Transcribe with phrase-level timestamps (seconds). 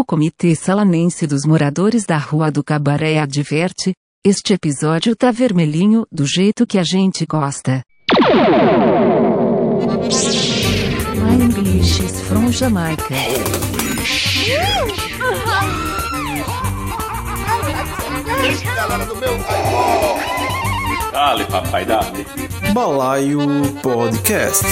[0.00, 3.92] O Comitê Salanense dos Moradores da Rua do Cabaré adverte:
[4.24, 7.82] este episódio tá vermelhinho, do jeito que a gente gosta.
[11.18, 13.14] My English is from Jamaica.
[18.74, 19.38] Galera do meu
[21.12, 22.26] Dale, papai, dale.
[22.72, 23.38] Balaio
[23.82, 24.64] Podcast.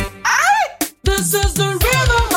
[1.04, 2.27] This is the rhythm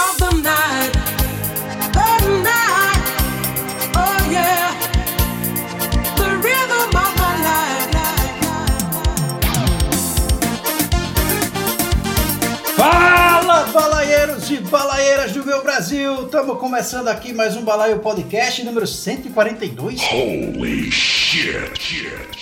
[15.42, 16.26] do meu Brasil!
[16.26, 20.00] Estamos começando aqui mais um Balaio Podcast número 142.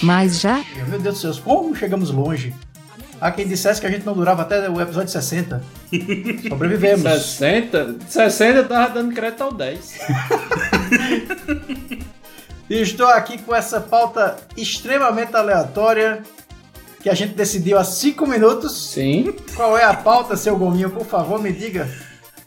[0.01, 2.53] Mas já, Meu Deus do céu, como chegamos longe?
[3.21, 5.63] Há quem dissesse que a gente não durava até o episódio 60.
[6.49, 7.09] Sobrevivemos.
[7.09, 7.95] 60?
[8.05, 9.99] 60 eu tava dando crédito ao 10.
[12.69, 16.21] E estou aqui com essa pauta extremamente aleatória
[17.01, 18.91] que a gente decidiu há 5 minutos.
[18.91, 19.33] Sim.
[19.55, 20.91] Qual é a pauta, seu Gominho?
[20.91, 21.89] Por favor, me diga.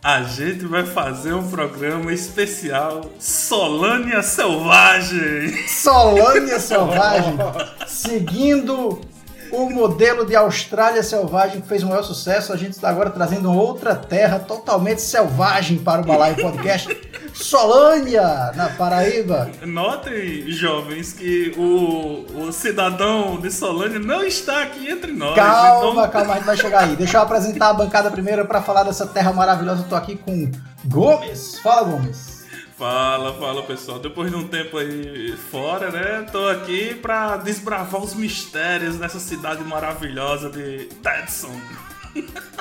[0.05, 5.69] A gente vai fazer um programa especial Solânia Selvagem.
[5.69, 7.37] Solânia Selvagem,
[7.87, 9.01] seguindo
[9.53, 13.53] o modelo de Austrália Selvagem que fez o maior sucesso, a gente está agora trazendo
[13.53, 16.89] outra terra totalmente selvagem para o Balaio Podcast.
[17.43, 19.51] Solânia, na Paraíba.
[19.67, 25.35] Notem, jovens, que o, o cidadão de Solânia não está aqui entre nós.
[25.35, 26.97] Calma, então, calma, a gente vai chegar aí.
[26.97, 29.83] Deixa eu apresentar a bancada primeiro para falar dessa terra maravilhosa.
[29.83, 30.51] Eu tô aqui com
[30.85, 31.59] Gomes.
[31.59, 32.43] Fala, Gomes.
[32.79, 33.99] Fala, fala pessoal.
[33.99, 36.27] Depois de um tempo aí fora, né?
[36.33, 41.53] Tô aqui pra desbravar os mistérios dessa cidade maravilhosa de Tedson.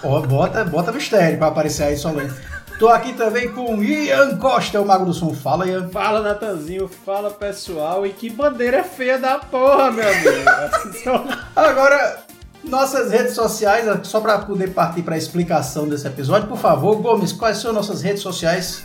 [0.04, 2.34] Ó, bota, bota mistério para aparecer aí, Solânia.
[2.82, 5.36] Tô aqui também com Ian Costa, o Mago do Som.
[5.36, 5.88] Fala, Ian.
[5.90, 6.88] Fala, Natanzinho.
[6.88, 8.08] Fala, pessoal.
[8.08, 11.30] E que bandeira feia da porra, meu amigo.
[11.56, 12.24] Agora,
[12.64, 17.32] nossas redes sociais, só para poder partir para a explicação desse episódio, por favor, Gomes,
[17.32, 18.84] quais são nossas redes sociais?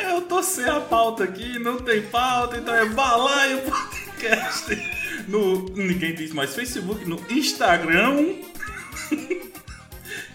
[0.00, 5.24] Eu tô sem a pauta aqui, não tem pauta, então é balaio podcast.
[5.28, 8.16] No, ninguém diz mais Facebook, no Instagram.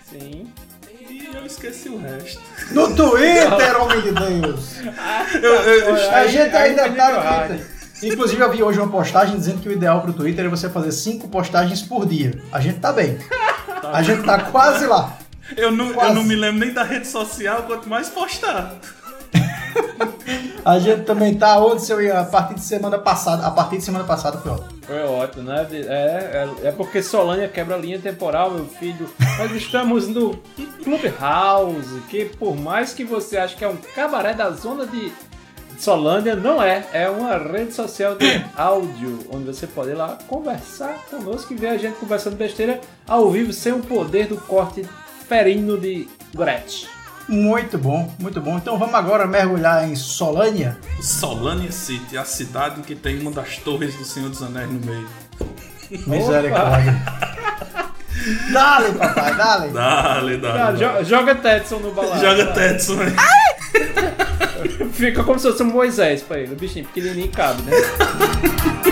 [0.09, 0.47] Sim.
[1.41, 2.39] Eu esqueci o resto.
[2.71, 4.77] No Twitter, homem de Deus!
[5.41, 7.47] Eu, eu- eu- A gente ainda aí tá foi no.
[7.47, 7.67] Twitter.
[8.03, 10.91] Inclusive, eu vi hoje uma postagem dizendo que o ideal pro Twitter é você fazer
[10.91, 12.39] cinco postagens por dia.
[12.51, 13.17] A gente tá bem.
[13.91, 15.17] A gente tá quase lá.
[15.57, 16.13] eu não, eu Quase.
[16.13, 18.75] não me lembro nem da rede social, quanto mais postar.
[20.63, 22.19] A gente também tá onde, seu Ian?
[22.19, 23.45] A partir de semana passada.
[23.45, 24.69] A partir de semana passada foi ótimo.
[24.85, 25.67] Foi ótimo, né?
[25.71, 29.09] É, é, é porque Solânia quebra a linha temporal, meu filho.
[29.39, 30.37] Nós estamos no
[30.83, 35.11] Clubhouse, que por mais que você ache que é um cabaré da zona de
[35.79, 36.85] Solânia, não é.
[36.93, 41.69] É uma rede social de áudio, onde você pode ir lá conversar conosco e ver
[41.69, 44.87] a gente conversando besteira ao vivo, sem o poder do corte
[45.27, 47.00] ferino de Gretchen.
[47.31, 48.57] Muito bom, muito bom.
[48.57, 50.77] Então vamos agora mergulhar em Solânia.
[51.01, 54.79] Solânia City, a cidade em que tem uma das torres do Senhor dos Anéis no
[54.85, 55.07] meio.
[56.07, 57.01] Misericórdia.
[58.51, 59.69] Dale, papai, dale.
[59.71, 60.57] Dale, dale.
[60.57, 60.77] Dale.
[60.77, 62.19] jo- joga Tetson no balão.
[62.19, 63.15] Joga Tetson aí.
[64.91, 66.53] Fica como se fosse um Moisés pra ele.
[66.53, 67.71] O bichinho pequenininho cabe, né?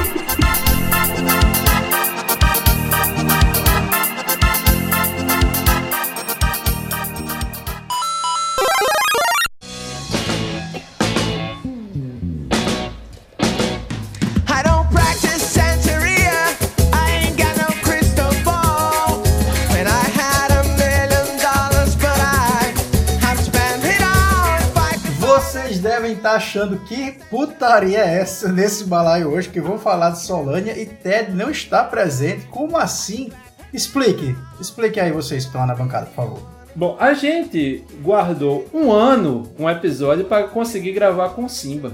[26.50, 31.32] achando que putaria é essa nesse balaio hoje, que vou falar de Solânia e Ted
[31.32, 32.48] não está presente.
[32.48, 33.30] Como assim?
[33.72, 36.40] Explique, explique aí vocês que estão lá na bancada, por favor.
[36.76, 41.92] Bom, a gente guardou um ano um episódio para conseguir gravar com Simba.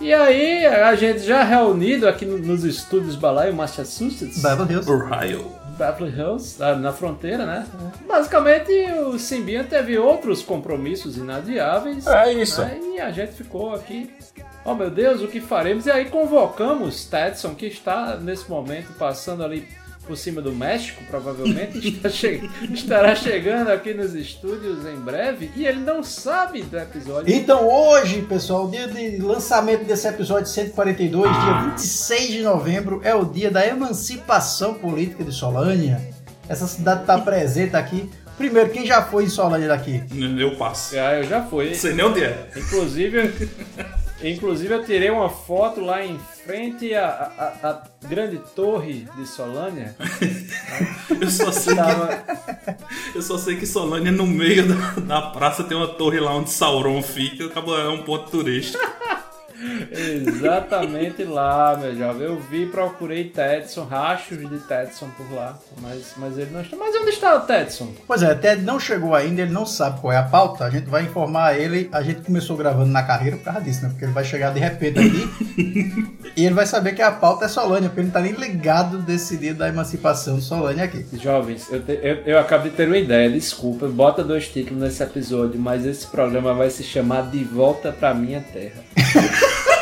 [0.00, 4.90] E aí, a gente já reunido aqui no- nos estúdios Balaio, Massachusetts, Beverly Hills.
[4.90, 5.44] Ohio.
[5.78, 7.66] Beverly Hills, ah, na fronteira, né?
[8.06, 8.70] Basicamente,
[9.06, 12.06] o Simbinha teve outros compromissos inadiáveis.
[12.06, 12.60] É isso.
[12.62, 12.78] né?
[12.96, 14.10] E a gente ficou aqui.
[14.64, 15.86] Oh meu Deus, o que faremos?
[15.86, 19.66] E aí convocamos Tetson, que está nesse momento passando ali
[20.08, 22.40] por cima do México, provavelmente está che-
[22.72, 27.32] estará chegando aqui nos estúdios em breve e ele não sabe do episódio.
[27.32, 33.14] Então hoje, pessoal, o dia de lançamento desse episódio 142, dia 26 de novembro, é
[33.14, 36.00] o dia da emancipação política de Solânia.
[36.48, 40.00] Essa cidade está presente aqui Primeiro, quem já foi em Solândia daqui?
[40.38, 40.96] Eu passo.
[40.96, 41.74] Ah, eu já fui.
[41.74, 42.46] Sei nem onde é.
[42.56, 43.48] Inclusive,
[44.22, 47.06] inclusive eu tirei uma foto lá em frente à,
[47.62, 49.94] à- à grande torre de Solânia.
[51.20, 52.24] Eu só sei que, Tava,
[53.14, 56.50] eu só sei que Solânia, no meio da, da praça, tem uma torre lá onde
[56.50, 57.46] Sauron fica.
[57.46, 58.78] Acabou, é um ponto turístico.
[59.92, 62.22] exatamente lá, meu jovem.
[62.26, 65.58] Eu vi, procurei Tedson, rachos de Tedson por lá.
[65.80, 66.76] Mas, mas ele não está.
[66.76, 67.92] Mas onde está o Tedson?
[68.06, 70.64] Pois é, Ted não chegou ainda, ele não sabe qual é a pauta.
[70.64, 71.88] A gente vai informar ele.
[71.92, 73.88] A gente começou gravando na carreira por causa disso, né?
[73.90, 76.06] Porque ele vai chegar de repente aqui
[76.36, 78.98] e ele vai saber que a pauta é Solânia, porque ele não tá nem ligado
[78.98, 81.04] desse dia da emancipação de Solânia aqui.
[81.14, 85.02] Jovens, eu, te- eu, eu acabei de ter uma ideia, desculpa, bota dois títulos nesse
[85.02, 88.82] episódio, mas esse programa vai se chamar De Volta Pra Minha Terra.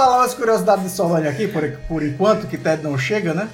[0.00, 3.50] falar umas curiosidades de Solânia aqui, por, por enquanto, que Ted não chega, né?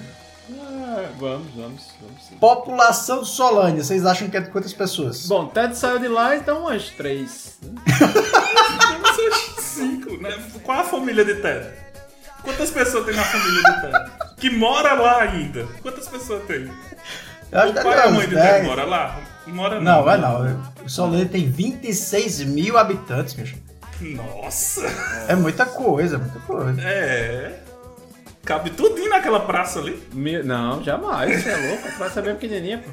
[0.60, 2.36] Ah, vamos, vamos, vamos sim.
[2.38, 5.26] População de Solânia, vocês acham que é de quantas pessoas?
[5.26, 7.58] Bom, Ted saiu de lá, então umas três.
[7.60, 9.18] Temos
[9.58, 10.38] uns cinco, né?
[10.62, 11.66] Qual a família de Ted?
[12.44, 14.10] Quantas pessoas tem na família de Ted?
[14.36, 15.66] Que mora lá ainda?
[15.82, 16.70] Quantas pessoas tem?
[17.50, 18.66] Eu acho O pai e deve a mãe de Ted 10.
[18.66, 19.18] mora lá?
[19.48, 20.62] Mora Não, vai não.
[20.86, 23.56] Solânia tem 26 mil habitantes, bicho.
[24.00, 24.82] Nossa!
[25.28, 26.80] É muita coisa, muita coisa.
[26.82, 27.60] É.
[28.44, 30.00] Cabe tudinho naquela praça ali.
[30.12, 32.90] Mi- Não, jamais, você é louco, a praça é bem pequenininha, pô.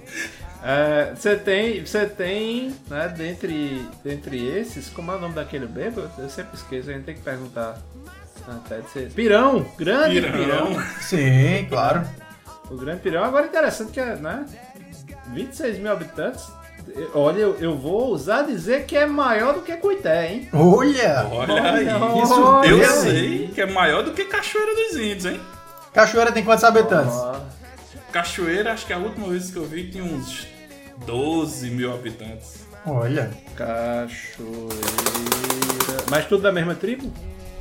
[0.65, 6.09] É, Você tem, você tem, né, dentre, dentre esses, como é o nome daquele bêbado?
[6.17, 7.77] Eu sempre esqueço, a gente tem que perguntar.
[8.47, 10.31] Ah, Ted, você- Pirão, grande Pirão.
[10.73, 10.83] pirão.
[11.01, 12.07] Sim, claro.
[12.71, 13.23] O Grande Pirão.
[13.23, 14.45] Agora interessante que é, né?
[15.33, 16.43] 26 mil habitantes.
[17.13, 20.49] Olha, eu, vou ousar dizer que é maior do que Cuité, hein?
[20.53, 21.27] Olha!
[21.31, 21.87] Olha aí.
[22.23, 23.01] Isso Olha Eu Olha aí.
[23.01, 25.41] sei que é maior do que Cachoeira dos Índios, hein?
[25.93, 27.13] Cachoeira tem quantos habitantes?
[27.13, 27.39] Ó,
[28.11, 30.47] Cachoeira, acho que a última vez que eu vi tinha uns
[31.05, 32.65] 12 mil habitantes.
[32.85, 33.31] Olha.
[33.55, 34.73] Cachoeira.
[36.09, 37.11] Mas tudo da mesma tribo?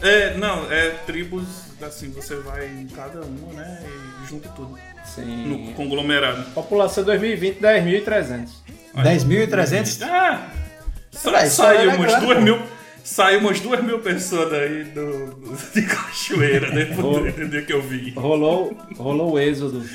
[0.02, 1.44] É, não, é tribos,
[1.80, 3.82] assim, você vai em cada uma, né?
[4.25, 4.76] E junta tudo.
[5.04, 5.46] Sim.
[5.46, 6.42] No conglomerado.
[6.52, 8.48] População 2020, 10.300.
[8.96, 10.02] 10.300?
[10.02, 10.48] Ah!
[11.48, 12.44] Saiu é umas grande, duas pô.
[12.44, 12.58] mil.
[13.04, 18.10] Saiu umas duas mil pessoas daí do, de Cachoeira, depois do dia que eu vi.
[18.12, 19.82] Rolou, rolou o êxodo.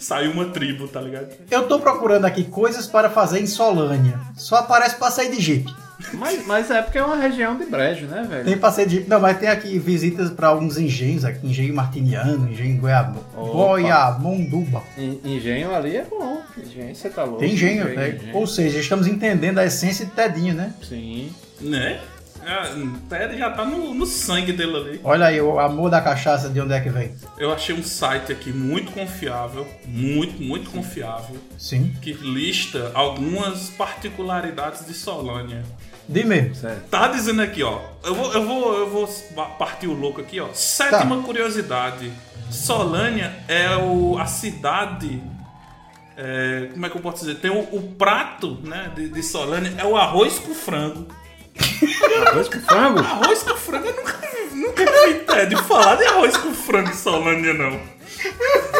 [0.00, 1.28] Saiu uma tribo, tá ligado?
[1.48, 4.18] Eu tô procurando aqui coisas para fazer em Solânia.
[4.36, 5.72] Só aparece passeio de Jeep.
[6.14, 8.44] Mas, mas é porque é uma região de brejo, né, velho?
[8.44, 9.00] Tem passeio de.
[9.08, 11.46] Não, mas tem aqui visitas para alguns engenhos aqui.
[11.46, 13.16] Engenho Martiniano, engenho Goiab...
[14.98, 16.40] En- Engenho ali é bom.
[16.56, 17.38] Engenho, você tá louco.
[17.40, 18.08] Tem engenho, Tem né?
[18.16, 18.36] engenho.
[18.36, 20.74] Ou seja, estamos entendendo a essência de Tedinho, né?
[20.82, 21.30] Sim.
[21.60, 22.00] Né?
[22.44, 22.68] Ah,
[23.08, 25.00] Ted já tá no, no sangue dele ali.
[25.04, 27.14] Olha aí, o amor da cachaça de onde é que vem.
[27.38, 31.94] Eu achei um site aqui muito confiável, muito, muito confiável, Sim.
[32.02, 35.62] que lista algumas particularidades de Solânia.
[36.12, 36.54] Dime.
[36.54, 36.88] Certo.
[36.88, 37.80] Tá dizendo aqui, ó.
[38.04, 39.06] Eu vou, eu vou, eu vou
[39.58, 40.48] partir o louco aqui, ó.
[40.52, 41.22] Sétima Tá.
[41.22, 42.12] curiosidade.
[42.50, 45.22] Solânia é o, a cidade.
[46.16, 47.36] é, como é que eu posso dizer?
[47.40, 51.06] Tem o, o prato né, de, de Solânia é o arroz com frango.
[52.26, 52.98] Arroz com frango?
[53.00, 54.18] Arroz com frango, eu nunca,
[54.52, 57.80] nunca vi Ted falar de arroz com frango em Solânia, não.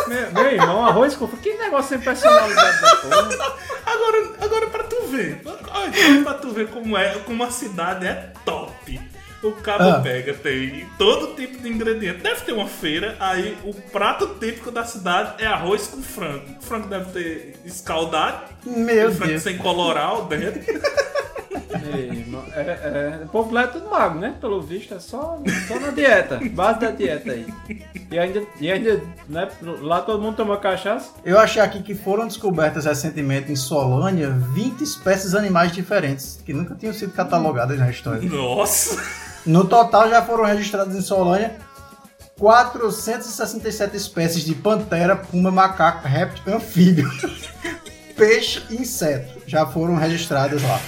[0.08, 1.42] Meu, meu irmão, arroz com frango.
[1.42, 3.56] Que negócio sem personalidade da porra.
[3.84, 5.42] Agora, agora pra tu ver.
[5.44, 9.00] Olha, pra tu ver como é, como a cidade é top.
[9.42, 10.00] O cabo Ah.
[10.00, 12.20] pega, tem todo tipo de ingrediente.
[12.22, 16.44] Deve ter uma feira, aí o prato típico da cidade é arroz com frango.
[16.60, 19.42] O frango deve ter escaldado, Meu o frango Deus.
[19.42, 20.60] sem coloral dentro.
[21.92, 24.34] Irmão, é, é, o povo lá é tudo magro, né?
[24.40, 26.40] Pelo visto, é só, só na dieta.
[26.52, 27.46] Base da dieta aí.
[28.10, 29.48] E ainda, e ainda né?
[29.80, 31.10] lá todo mundo toma cachaça.
[31.24, 36.52] Eu achei aqui que foram descobertas recentemente em Solânia 20 espécies de animais diferentes que
[36.52, 38.22] nunca tinham sido catalogadas na história.
[38.28, 39.31] Nossa!
[39.44, 41.56] No total já foram registradas em Solânia
[42.38, 47.10] 467 espécies de pantera, puma, macaco, réptil, anfíbio,
[48.16, 50.80] peixe e inseto já foram registradas lá.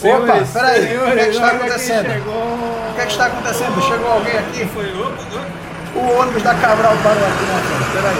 [0.00, 2.06] Opa, Senhores, peraí, o que é que está acontecendo?
[2.06, 3.82] O que é que está acontecendo?
[3.82, 4.64] Chegou alguém aqui?
[4.66, 4.92] Foi.
[4.92, 5.68] opa, opa.
[5.94, 7.90] O ônibus da Cabral parou aqui na frente.
[7.92, 8.16] Peraí.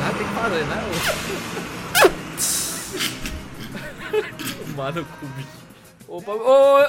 [0.00, 0.78] Ah, tem que fazer, né?
[4.74, 5.63] Mano, cubi.
[6.06, 6.84] Opa, oi,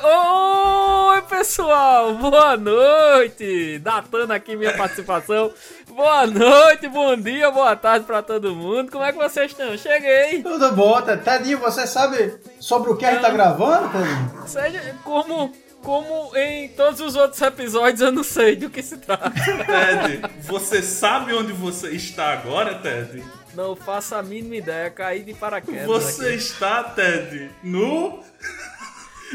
[1.16, 3.80] oi, pessoal, boa noite!
[3.80, 5.54] Datando aqui minha participação.
[5.88, 8.92] Boa noite, bom dia, boa tarde pra todo mundo.
[8.92, 9.78] Como é que vocês estão?
[9.78, 10.44] Cheguei!
[10.44, 14.48] Tudo bom, Tedinho, você sabe sobre o que a gente tá gravando, Tedinho?
[14.48, 19.32] Seja como, como em todos os outros episódios, eu não sei do que se trata.
[19.32, 23.24] Ted, você sabe onde você está agora, Ted?
[23.54, 25.86] Não faço a mínima ideia, caí de paraquedas.
[25.86, 26.36] Você aqui.
[26.36, 28.22] está, Ted, no.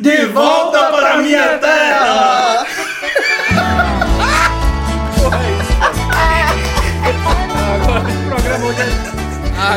[0.01, 2.67] De volta para minha terra!
[7.75, 9.21] Agora o programa hoje é...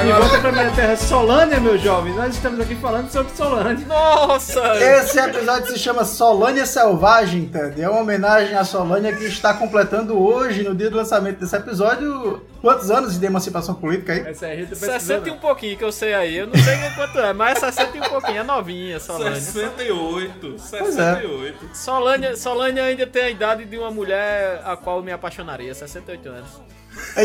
[0.03, 2.13] De volta pra minha terra, Solânia, meu jovem.
[2.13, 3.86] Nós estamos aqui falando sobre Solânia.
[3.86, 4.62] Nossa!
[4.77, 7.82] Esse episódio se chama Solânia Selvagem, Ted.
[7.82, 12.42] É uma homenagem à Solânia que está completando hoje, no dia do lançamento desse episódio,
[12.63, 14.20] quantos anos de emancipação política aí?
[14.22, 16.38] Essa aí a gente tá 60 e um pouquinho que eu sei aí.
[16.38, 18.39] Eu não sei quanto é, mas é 60 e um pouquinho.
[18.39, 19.36] É novinha, Solânia.
[19.36, 20.55] 68.
[20.72, 21.15] Pois é.
[21.15, 21.70] 68.
[21.74, 26.29] Solânia, Solânia ainda tem a idade de uma mulher a qual eu me apaixonaria, 68
[26.29, 26.62] anos.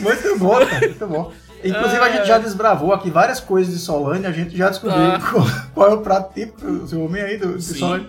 [0.00, 1.32] Muito bom, cara, muito bom.
[1.64, 5.18] Inclusive, a gente já desbravou aqui várias coisas de Solânia, a gente já descobriu Ah.
[5.20, 8.06] qual, qual é o prato típico do homem aí do, de Sim.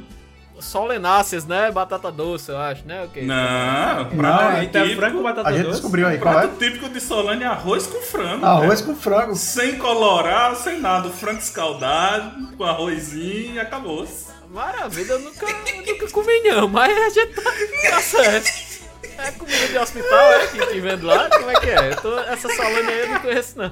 [0.60, 1.72] Solenáceas, né?
[1.72, 3.04] Batata doce, eu acho, né?
[3.04, 3.24] Ok.
[3.26, 5.72] Não, Não, prato Aí tá típico, frango com batata A gente doce.
[5.74, 6.66] descobriu aí qual prato é.
[6.66, 8.46] típico de Solânia é arroz com frango.
[8.46, 9.36] Arroz com frango.
[9.36, 11.08] Sem colorar, sem nada.
[11.08, 14.08] O frango escaldado, com arrozinho e acabou.
[14.50, 17.52] Maravilha, eu nunca, nunca comi não, mas a gente tá,
[17.90, 18.78] tá certo.
[19.18, 20.48] É comida de hospital, é?
[20.48, 21.28] Que te vendo lá?
[21.30, 21.92] Como é que é?
[21.92, 23.72] Eu tô- essa Solânia aí eu não conheço não.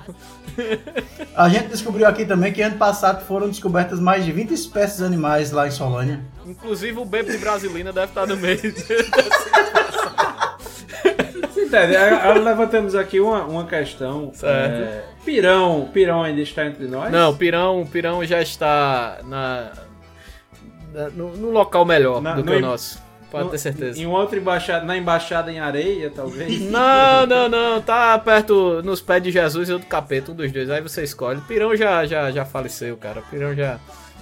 [1.35, 5.03] A gente descobriu aqui também que ano passado foram descobertas mais de 20 espécies de
[5.03, 6.21] animais lá em Solânia.
[6.45, 8.59] Inclusive o bebo de Brasilina deve estar no meio.
[12.23, 14.31] A- levantamos aqui uma, uma questão.
[14.33, 14.81] Certo.
[14.81, 17.11] É, pirão, Pirão ainda está entre nós?
[17.11, 19.71] Não, Pirão, Pirão já está na,
[20.93, 23.03] na- no, no local melhor Na- do que no o em- nosso.
[23.31, 23.99] Pode No- ter certeza.
[23.99, 26.61] Em outra embaixada, na embaixada em areia, talvez.
[26.71, 27.81] Não, não, não.
[27.81, 30.69] Tá perto nos pés de Jesus ou do capeta, um dos dois.
[30.69, 31.41] Aí você escolhe.
[31.41, 33.21] Pirão já, já, já faleceu, cara.
[33.29, 33.77] Pirão já,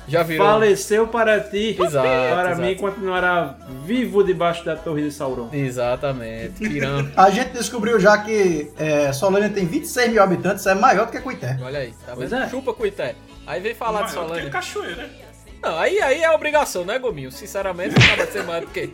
[0.08, 0.48] já virou.
[0.48, 1.78] Faleceu para ti.
[1.80, 2.62] Exato, Para exato.
[2.62, 3.56] mim, continuará
[3.86, 5.50] vivo debaixo da torre de Sauron.
[5.54, 6.54] Exatamente.
[6.68, 7.08] Pirão.
[7.16, 11.20] A gente descobriu já que é, Solânia tem 26 mil habitantes, é maior do que
[11.20, 11.58] Cuité.
[11.62, 12.44] Olha aí, tá Pois vendo?
[12.44, 12.50] é.
[12.50, 13.16] Chupa Cuité.
[13.46, 14.50] Aí vem falar de Maior do que Solânia.
[14.50, 15.10] cachoeira.
[15.64, 17.32] Não, aí, aí é obrigação, né, Gominho?
[17.32, 18.92] Sinceramente, acaba de ser maior do que.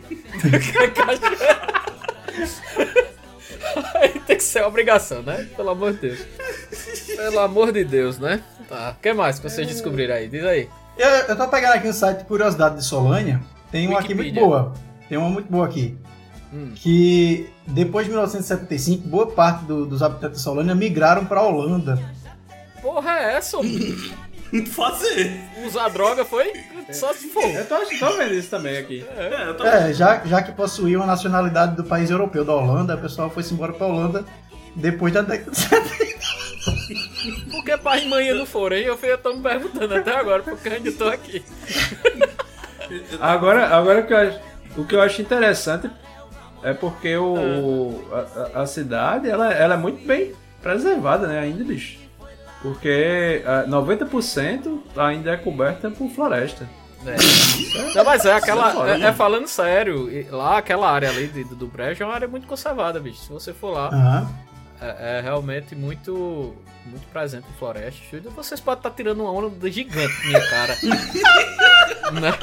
[3.94, 5.48] Aí tem que ser obrigação, né?
[5.56, 6.20] Pelo amor de Deus.
[7.16, 8.42] Pelo amor de Deus, né?
[8.68, 8.94] Tá.
[8.98, 10.28] O que mais que vocês descobriram aí?
[10.28, 10.68] Diz aí.
[10.96, 14.34] Eu, eu tô pegando aqui um site de curiosidade de Solânia, tem uma aqui muito
[14.34, 14.72] boa.
[15.08, 15.96] Tem uma muito boa aqui.
[16.52, 16.72] Hum.
[16.74, 21.98] Que depois de 1975, boa parte do- dos habitantes de Solânia migraram pra Holanda.
[22.82, 23.58] Porra, é essa?
[24.74, 25.40] Fazer.
[25.64, 26.52] Usar droga foi?
[26.92, 27.44] Só se for.
[27.44, 29.04] Eu tô, tô vendo isso também aqui.
[29.16, 29.64] É, eu tô...
[29.64, 33.54] É, já, já que possuíam a nacionalidade do país europeu, da Holanda, o pessoal foi-se
[33.54, 34.24] embora pra Holanda
[34.74, 36.20] depois da década de 70.
[37.50, 38.84] Por que pai e mãe não foram, hein?
[38.84, 41.42] Eu tô me perguntando até agora, porque eu ainda tô aqui.
[43.20, 44.40] Agora, agora o, que eu acho,
[44.76, 45.90] o que eu acho interessante
[46.62, 51.38] é porque o, o- a, a- a cidade ela, ela é muito bem preservada, né?
[51.38, 51.98] Ainda, bicho.
[52.62, 56.68] Porque ah, 90% ainda é coberta por floresta.
[57.06, 57.16] É.
[57.94, 58.72] Não, mas é aquela.
[58.72, 62.28] foda, É, é falando sério, lá, aquela área ali de- do Brejo é uma área
[62.28, 63.20] muito conservada, bicho.
[63.22, 64.30] Se você for lá, Aham.
[64.80, 66.54] é, é realmente muito.
[66.86, 68.00] Muito presente em floresta.
[68.34, 70.74] Vocês podem estar tirando uma onda gigante na minha cara.
[72.20, 72.38] né?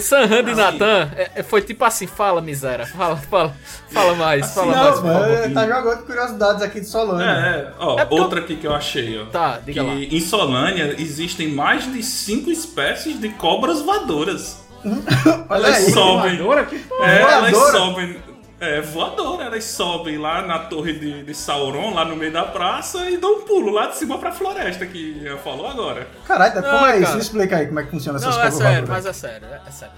[0.00, 2.86] Sanhan e Natan é- é- foi tipo assim: fala, miséria.
[2.86, 3.54] Fala, fala,
[3.90, 4.86] fala mais, fala mais.
[4.96, 5.28] Não, por favor.
[5.42, 7.24] mas tá jogando curiosidades aqui de Solânia.
[7.24, 7.72] É, é.
[7.78, 9.26] Ó, É outra aqui que eu achei, ó.
[9.26, 9.94] Tá, diga que lá.
[9.94, 14.58] em Solânia existem mais de cinco espécies de cobras voadoras.
[15.48, 15.92] Olha Elas aí.
[15.92, 16.36] sobem.
[16.38, 16.64] Voadora?
[16.66, 17.10] Que porra.
[17.10, 18.16] É, elas sobem.
[18.60, 23.08] É, voadora, elas sobem lá na torre de, de Sauron, lá no meio da praça,
[23.08, 26.06] e dão um pulo lá de cima pra floresta, que eu falou agora.
[26.26, 27.02] Caralho, tá- como Não, é isso?
[27.04, 27.14] cara.
[27.14, 29.46] Me explica aí como é que funciona essas Não, é cobras sério, mas é sério,
[29.48, 29.94] é, é sério.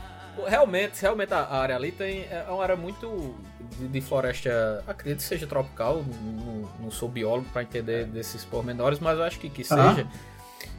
[0.47, 3.35] Realmente, realmente a área ali tem, é uma área muito
[3.79, 8.99] de, de floresta, acredito que seja tropical, não, não sou biólogo para entender desses pormenores,
[9.01, 9.95] mas eu acho que, que Aham.
[9.97, 10.07] seja.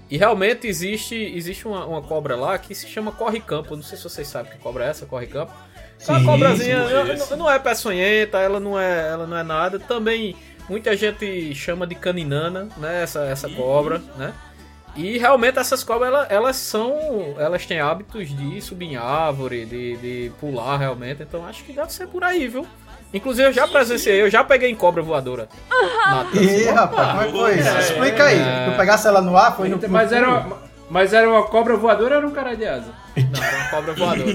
[0.10, 4.04] E realmente existe, existe uma, uma cobra lá que se chama corre-campo, não sei se
[4.06, 5.52] vocês sabem que cobra é essa, corre-campo.
[6.08, 9.44] É uma Sim, cobrazinha, sim, não- não, é peçonhenta, ela não é, ela não é
[9.44, 9.80] nada.
[9.80, 10.36] Também
[10.68, 14.34] muita gente chama de caninana, né, essa, essa cobra, né?
[14.96, 16.94] E realmente essas cobras, elas, elas são.
[17.40, 21.24] Elas têm hábitos de subir em árvore, de, de pular realmente.
[21.24, 22.68] Então acho que deve ser por aí, viu?
[23.12, 25.48] Inclusive eu já presenciei, eu já peguei em cobra voadora.
[26.34, 27.70] Ih, rapaz, como é que foi isso?
[27.70, 28.40] É, Explica aí.
[28.40, 28.70] é.
[28.72, 29.80] Tu pegasse ela no ar, foi no.
[29.90, 30.46] Mas era,
[30.94, 32.94] mas era uma cobra voadora ou era um cara de asa?
[33.18, 34.32] Não, era uma cobra voadora.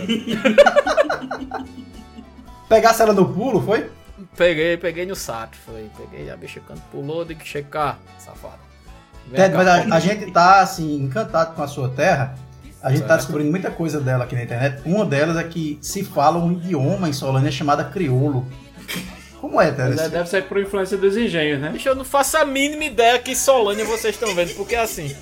[2.68, 3.88] Pegasse ela no pulo, foi?
[4.36, 5.88] Peguei, peguei no sato, foi.
[5.96, 8.58] Peguei a bicha quando pulou, de que checar, safado.
[9.34, 12.34] Ted, mas a, a gente tá, assim, encantado com a sua terra.
[12.82, 13.20] A gente tá Certo.
[13.20, 14.82] descobrindo muita coisa dela aqui na internet.
[14.84, 18.46] Uma delas é que se fala um idioma em Solânia chamada crioulo.
[19.40, 19.98] Como é, Ted?
[20.00, 21.70] É- Deve ser por influência dos engenhos, né?
[21.70, 25.14] Bicho, eu não faço a mínima ideia que Solânia vocês estão vendo, porque assim.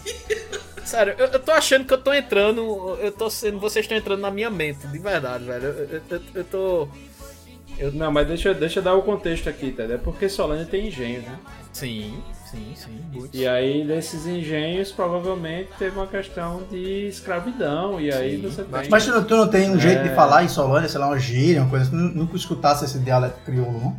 [0.87, 2.97] Sério, eu, eu tô achando que eu tô entrando.
[3.01, 3.59] Eu tô sendo.
[3.59, 5.65] Vocês estão entrando na minha mente, de verdade, velho.
[5.67, 6.89] Eu, eu, eu- eu tô.
[7.93, 9.83] Não, mas deixa, deixa eu dar o contexto aqui, tá?
[9.83, 11.39] É porque Solânia tem engenhos, né?
[11.73, 13.01] Sim, sim, sim.
[13.13, 13.39] muitos.
[13.39, 18.01] E aí, desses engenhos, provavelmente teve uma questão de escravidão.
[18.01, 18.89] E aí Sim, você tem.
[18.89, 20.15] Mas tu não, tu tem um jeito de É.
[20.15, 21.97] falar em Solânia, sei lá, uma gíria, uma coisa assim?
[21.97, 23.97] Nu- Nunca escutasse esse dialeto crioulo, não?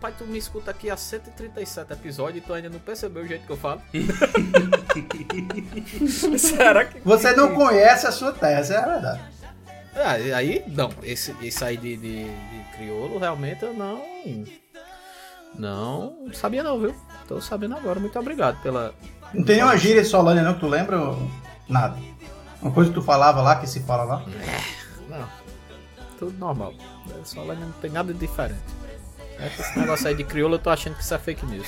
[0.00, 3.44] Rapaz, tu me escuta aqui há 137 episódios e tu ainda não percebeu o jeito
[3.44, 3.82] que eu falo?
[6.38, 7.00] Será que.
[7.00, 9.20] Você não conhece a sua terra, essa é a verdade.
[9.94, 10.88] Ah, e aí, não.
[11.02, 14.02] Esse, esse aí de, de, de crioulo, realmente eu não.
[15.54, 16.96] Não sabia, não, viu?
[17.28, 18.00] Tô sabendo agora.
[18.00, 18.94] Muito obrigado pela.
[19.34, 20.98] Não tem nenhuma gíria Solânia, não, que tu lembra?
[20.98, 21.30] ou
[21.68, 21.98] Nada.
[22.62, 24.24] Uma coisa que tu falava lá, que se fala lá.
[25.10, 25.28] Não.
[26.18, 26.72] Tudo normal.
[27.22, 28.80] Solânia não tem nada de diferente.
[29.46, 31.66] Esse negócio aí de crioulo eu tô achando que isso é fake news.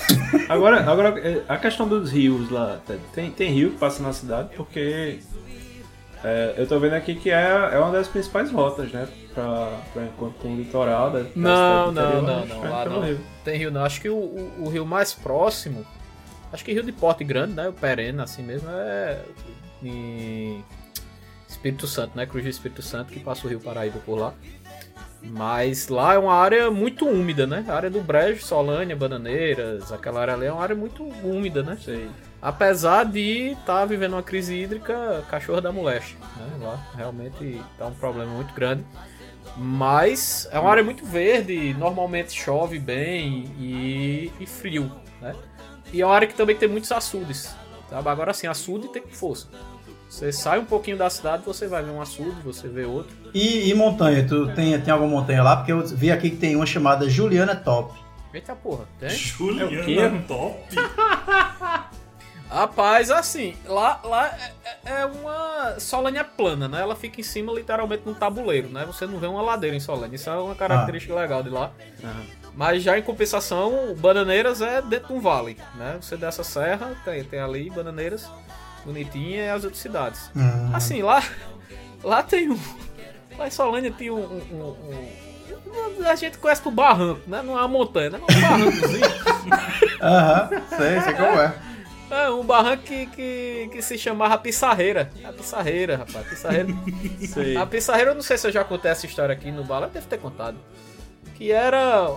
[0.49, 2.79] Agora, agora, é, a questão dos rios lá,
[3.13, 5.19] tem, tem rio que passa na cidade, porque
[6.23, 9.07] é, eu tô vendo aqui que é, é uma das principais rotas, né?
[9.33, 12.45] Pra, pra encontro com o litoral da, Não, não, não, né?
[12.47, 12.69] não.
[12.69, 13.01] Lá não.
[13.01, 13.19] rio.
[13.43, 13.83] Tem rio não.
[13.83, 15.85] Acho que o, o, o rio mais próximo.
[16.51, 17.67] Acho que Rio de Porto Grande, né?
[17.67, 19.19] O Perena, assim mesmo, é.
[19.81, 20.63] Em
[21.49, 22.25] Espírito Santo, né?
[22.25, 24.33] Cruz do Espírito Santo, que passa o Rio Paraíba por lá.
[25.23, 27.65] Mas lá é uma área muito úmida, né?
[27.67, 31.77] A área do Brejo, Solânia, Bananeiras, aquela área ali é uma área muito úmida, né?
[31.81, 32.09] Sei.
[32.41, 36.65] Apesar de estar vivendo uma crise hídrica, cachorro da moleste, né?
[36.65, 38.85] Lá realmente tá um problema muito grande.
[39.55, 45.35] Mas é uma área muito verde, normalmente chove bem e, e frio, né?
[45.91, 47.55] E é uma área que também tem muitos açudes,
[47.89, 48.09] sabe?
[48.09, 49.47] Agora sim, açude tem força.
[50.13, 53.15] Você sai um pouquinho da cidade, você vai ver um açude, você vê outro.
[53.33, 54.23] E, e montanha?
[54.23, 55.55] Tu tem, tem alguma montanha lá?
[55.57, 57.97] Porque eu vi aqui que tem uma chamada Juliana Top.
[58.31, 59.09] Eita porra, tem?
[59.17, 59.97] Juliana quê?
[60.29, 60.63] Top.
[62.47, 64.51] Rapaz, assim, lá, lá é-
[64.85, 66.79] é, é uma Solânia plana, né?
[66.81, 68.85] Ela fica em cima literalmente num tabuleiro, né?
[68.85, 70.15] Você não vê uma ladeira em Solânia.
[70.15, 71.71] Isso é uma característica legal de lá.
[72.55, 75.97] Mas já em compensação, Bananeiras é dentro de um vale, né?
[75.99, 78.29] Você desce a serra, tem, tem ali Bananeiras,
[78.85, 80.29] bonitinha, e as outras cidades.
[80.35, 80.71] Hum.
[80.73, 81.23] Assim, lá,
[82.03, 82.59] lá tem um.
[83.37, 84.15] Lá em Solânia tem um.
[84.19, 84.77] um- um-
[86.01, 87.41] um- a gente conhece por barranco, né?
[87.41, 88.19] Não é uma montanha, né?
[88.19, 89.05] É um barrancozinho.
[90.01, 91.53] Aham, sei, sei como é.
[92.11, 95.09] É, um barranco que, que, que se chamava Pissarreira.
[95.25, 96.27] A Pissarreira, rapaz.
[96.27, 96.67] Pissarreira.
[97.27, 97.57] Sei.
[97.57, 100.05] A Pissarreira, eu não sei se eu já contei essa história aqui no bala, deve
[100.05, 100.57] ter contado.
[101.33, 102.07] Que era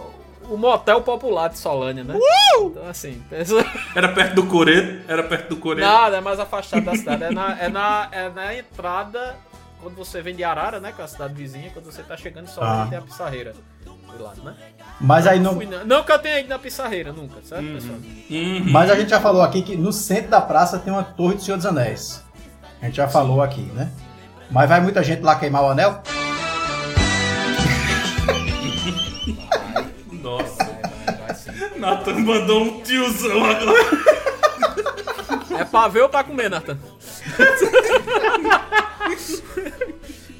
[0.50, 2.18] o motel popular de Solânia, né?
[2.59, 3.64] Então, assim, pessoa...
[3.94, 5.04] Era perto do Coreto.
[5.09, 5.87] Era perto do Coreto.
[5.87, 7.24] nada, é mais afastado da cidade.
[7.24, 9.37] É na, é, na, é na entrada,
[9.82, 10.92] quando você vem de Arara, né?
[10.94, 12.87] Que é a cidade vizinha, quando você tá chegando em Solânia, Ah.
[12.87, 13.54] tem a Pissarreira.
[14.16, 14.54] Do lado, né?
[14.98, 15.54] Mas aí não.
[15.54, 15.85] Fui, não.
[15.85, 17.98] não que eu tenha ido na Pissarreira, nunca, certo, pessoal?
[17.98, 18.64] Uhum.
[18.70, 21.42] Mas a gente já falou aqui que no centro da praça tem uma torre do
[21.42, 22.24] Senhor dos Anéis.
[22.80, 23.90] A gente já falou aqui, né?
[24.50, 26.00] Mas vai muita gente lá queimar o anel?
[31.87, 33.81] Nathan mandou um tiozão agora.
[35.59, 36.77] É pra ver ou pra comer, Nathan?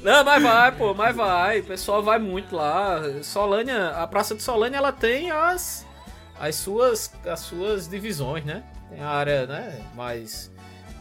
[0.03, 1.59] Não, mas vai, pô, mas vai.
[1.59, 3.01] O pessoal vai muito lá.
[3.23, 5.85] Solânia, a Praça de Solânia, ela tem as,
[6.39, 8.63] as, suas, as suas divisões, né?
[8.89, 10.51] Tem a área, né, mais,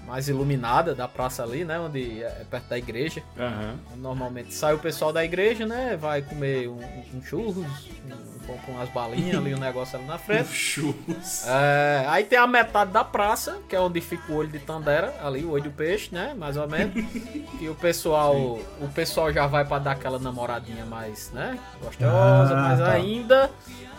[0.07, 1.79] mais iluminada da praça ali, né?
[1.79, 3.23] Onde é perto da igreja.
[3.39, 3.79] Aham.
[3.97, 5.97] Normalmente sai o pessoal da igreja, né?
[5.97, 6.81] Vai comer um,
[7.15, 10.49] um churros, um, pão com umas balinhas ali, um negócio ali na frente.
[10.55, 11.45] Churros.
[11.47, 15.15] É, aí tem a metade da praça, que é onde fica o olho de Tandera,
[15.23, 16.35] ali o olho do peixe, né?
[16.37, 16.95] Mais ou menos.
[17.61, 21.59] e o pessoal, o pessoal já vai pra dar aquela namoradinha mais, né?
[21.83, 22.91] Gostosa, Ah, mas tá.
[22.91, 23.51] ainda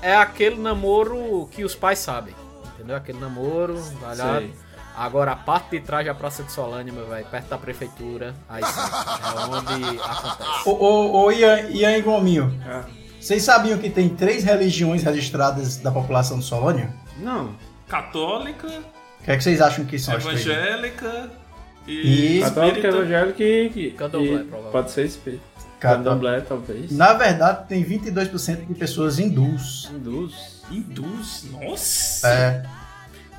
[0.02, 2.34] é aquele namoro que os pais sabem.
[2.76, 2.96] Entendeu?
[2.96, 3.78] Aquele namoro.
[4.16, 4.54] Sei.
[4.96, 8.64] Agora a parte de trás da Praça de Solânia, meu velho, perto da prefeitura, aí
[8.64, 10.68] sim, é onde acontece.
[10.70, 12.84] Ô, ô, ô Ian, Ian e Gominho, Ah.
[13.19, 16.93] Vocês sabiam que tem três religiões registradas da população de Solônia?
[17.19, 17.56] Não.
[17.88, 20.45] Católica, O que é que vocês acham que são as três?
[20.45, 21.32] evangélica
[21.88, 22.97] e, E- Católico, espírita.
[22.97, 23.67] evangélico e.
[23.88, 24.71] e- Candomblé, e provavelmente.
[24.71, 25.41] Pode ser espírito.
[25.80, 26.91] Candomblé, talvez.
[26.91, 29.89] Na verdade, tem 22% de pessoas hindus.
[29.93, 30.63] Hindus.
[30.71, 31.45] Hindus.
[31.51, 32.27] Nossa.
[32.27, 32.63] É,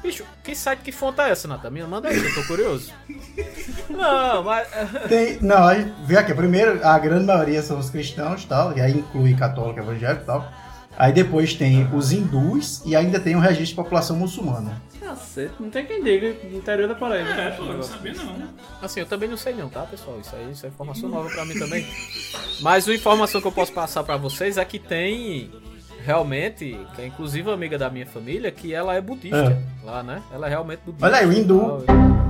[0.02, 1.70] Bicho, que site, que fonte é essa, Natan?
[1.70, 2.92] Me manda aí, eu tô curioso.
[3.90, 4.68] Não, mas...
[5.08, 8.76] tem, não, a gente vê aqui, primeiro, a grande maioria são os cristãos e tal,
[8.76, 10.52] e aí inclui católico, evangélico e tal.
[10.96, 14.82] Aí depois tem os hindus e ainda tem o registro de população muçulmana.
[15.00, 17.30] Cacete, não tem quem diga no interior da Paraíba.
[17.30, 18.48] É, pô, eu não sabia não.
[18.82, 20.18] Assim, eu também não sei não, tá, pessoal?
[20.20, 21.86] Isso aí isso é informação nova pra mim também.
[22.60, 25.50] Mas a informação que eu posso passar pra vocês é que tem
[26.04, 30.22] realmente, que é inclusive amiga da minha família, que ela é budista lá, né?
[30.32, 31.06] Ela é realmente budista.
[31.06, 31.84] Olha aí, o hindu.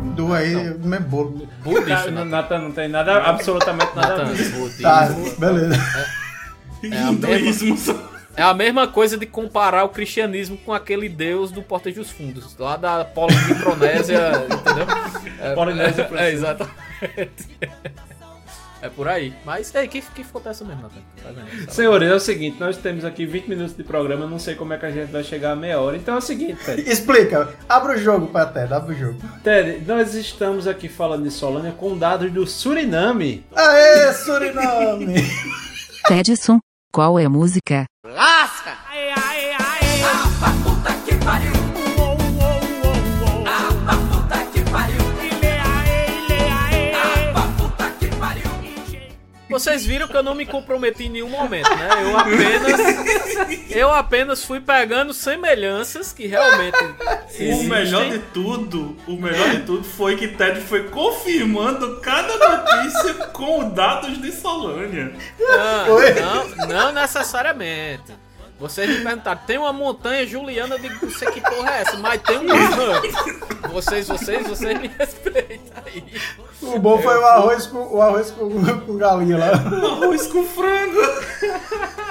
[0.05, 1.49] Hindu aí, o mesmo bolo.
[1.63, 2.31] Budista, Não, né?
[2.31, 4.51] Natan, não tem nada, absolutamente nada a Natan, ver.
[4.51, 4.83] budismo.
[4.83, 5.75] Tá, beleza.
[6.83, 8.19] É a Hinduísmo só.
[8.37, 12.57] É a mesma coisa de comparar o cristianismo com aquele deus do Porta dos Fundos,
[12.57, 14.87] lá da Polimicronésia, entendeu?
[15.41, 17.49] É, Polinésia é, é, exatamente.
[18.81, 19.35] É por aí.
[19.45, 21.01] Mas, ei, que, que foda é essa mesmo, Nathan?
[21.23, 21.71] Tá vendo?
[21.71, 24.79] Senhores, é o seguinte, nós temos aqui 20 minutos de programa, não sei como é
[24.79, 25.97] que a gente vai chegar a meia hora.
[25.97, 26.83] Então é o seguinte, Ted.
[26.89, 29.19] Explica, abre o jogo pra Ted, abre o jogo.
[29.43, 33.45] Ted, nós estamos aqui falando de Solânia com dados do Suriname.
[33.55, 35.17] Aê, Suriname!
[36.07, 36.59] Tedson,
[36.93, 37.85] qual é a música?
[49.49, 51.89] Vocês viram que eu não me comprometi em nenhum momento, né?
[52.03, 53.69] Eu apenas.
[53.71, 56.77] Eu apenas fui pegando semelhanças que realmente.
[56.77, 57.69] O existem.
[57.69, 63.71] melhor de tudo, o melhor de tudo foi que Ted foi confirmando cada notícia com
[63.71, 65.13] dados de Solânia.
[65.39, 68.28] Não, não, não necessariamente.
[68.59, 71.97] Vocês me perguntaram, tem uma montanha Juliana, eu digo, não sei que porra é essa,
[71.99, 73.71] mas tem um.
[73.73, 76.05] Vocês, vocês, vocês me respeitam aí.
[76.61, 79.47] O bom foi o arroz com, o arroz com, com galinha lá.
[79.51, 81.01] Arroz com frango.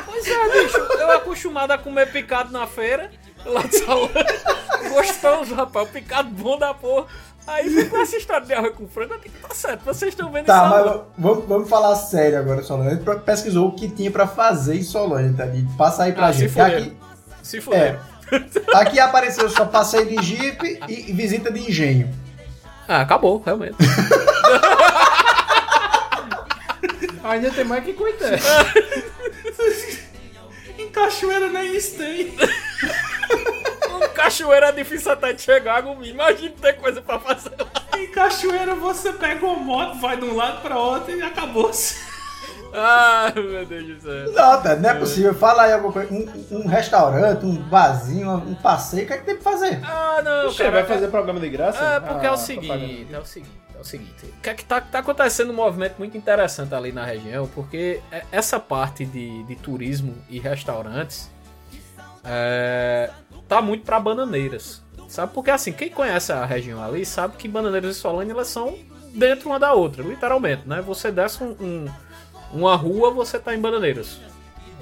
[0.06, 3.12] Pois é, bicho, eu acostumado a comer picado na feira,
[3.46, 4.10] lá de Salão.
[4.90, 7.08] Gostoso, rapaz, o picado bom da porra.
[7.48, 10.46] Aí com essa história de arroz com frango, eu digo, tá certo, vocês estão vendo
[10.48, 14.84] Tá, mas vamos, vamos falar sério agora, gente pesquisou o que tinha pra fazer em
[14.84, 15.46] Solânia, tá?
[15.48, 16.52] E passa aí pra Ah, se gente.
[16.52, 16.66] fuder.
[16.78, 16.98] Aqui,
[17.42, 17.80] Se fuder.
[17.82, 18.00] é,
[18.78, 22.14] aqui apareceu só passeio de jipe e visita de engenho.
[22.88, 23.76] Ah, acabou, realmente.
[27.24, 28.32] Ainda tem mais que cuidar.
[30.78, 32.34] Em Cachoeira nem isso tem.
[34.28, 36.10] Cachoeiro é difícil até de chegar, Gumi.
[36.10, 37.98] Imagina ter coisa pra fazer lá.
[37.98, 41.96] Em Cachoeira você pega uma moto, vai de um lado pra outro e acabou-se.
[42.74, 44.34] Ah, meu Deus do céu.
[44.34, 45.34] Não, Ted, não é possível.
[45.34, 46.13] Fala aí alguma coisa.
[46.13, 49.80] Um, um restaurante, um barzinho, um passeio, o que é que tem pra fazer?
[49.86, 50.76] Ah, não, Você cara.
[50.76, 51.80] vai fazer programa de graça?
[51.82, 53.16] É, porque é Ah, o seguinte, propaganda.
[53.18, 54.26] é o seguinte, é o seguinte.
[54.26, 58.02] O que é que tá, tá acontecendo um movimento muito interessante ali na região, porque
[58.12, 61.32] é- essa parte de, de turismo e restaurantes
[62.26, 63.10] é,
[63.48, 64.82] tá muito pra bananeiras.
[65.08, 65.34] Sabe?
[65.34, 68.78] Porque assim, quem conhece a região ali sabe que Bananeiras e Solânia elas são
[69.14, 70.82] dentro uma da outra, literalmente, né?
[70.82, 71.88] Você desce um, um-
[72.52, 74.20] uma rua, você tá em Bananeiras,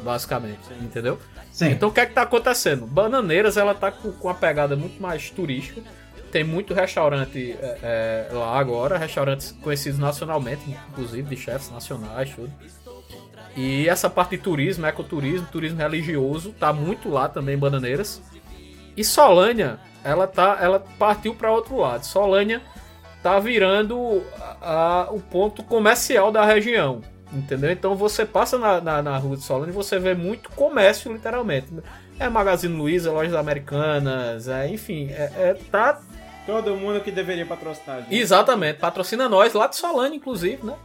[0.04, 1.20] basicamente, entendeu?
[1.52, 1.70] Sim.
[1.70, 2.86] Então o que é que tá acontecendo?
[2.88, 5.82] Bananeiras ela tá com, com uma pegada muito mais turística.
[6.32, 12.52] Tem muito restaurante é, é, lá agora, restaurantes conhecidos nacionalmente, inclusive de chefes nacionais, tudo.
[13.56, 18.22] E essa parte de turismo, ecoturismo, turismo religioso, tá muito lá também em Bananeiras.
[18.96, 22.06] E Solânia, ela tá, ela partiu para outro lado.
[22.06, 22.62] Solânia
[23.22, 24.22] tá virando
[24.62, 27.02] a- a- o ponto comercial da região,
[27.34, 27.72] entendeu?
[27.72, 31.68] Então você passa na, na, na rua de Solânia e você vê muito comércio, literalmente.
[32.20, 36.00] É Magazine Luiza, lojas americanas, é, enfim, é, é- tá
[36.46, 38.16] Todo mundo que deveria patrocinar a gente.
[38.16, 40.76] exatamente, patrocina nós lá de Solânia, inclusive, né?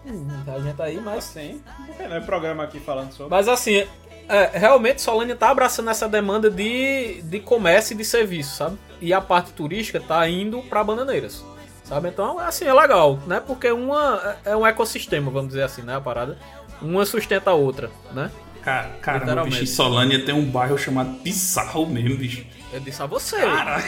[0.47, 1.61] A gente tá aí, mas Sim,
[2.09, 3.31] não é programa aqui falando sobre.
[3.31, 3.87] Mas assim,
[4.31, 8.79] é, realmente Solânia tá abraçando essa demanda de, de comércio e de serviço, sabe?
[9.01, 11.45] E a parte turística tá indo para Bananeiras,
[11.85, 12.09] sabe?
[12.09, 13.43] Então, assim, é legal, né?
[13.45, 15.97] Porque uma é um ecossistema, vamos dizer assim, né?
[15.97, 16.39] A parada.
[16.81, 18.31] Uma sustenta a outra, né?
[18.63, 19.59] Cara, caramba, Literalmente.
[19.61, 22.47] bicho, em Solânia tem um bairro chamado Pissarro mesmo, bicho.
[22.73, 23.37] Eu disse a você.
[23.37, 23.85] Caralho.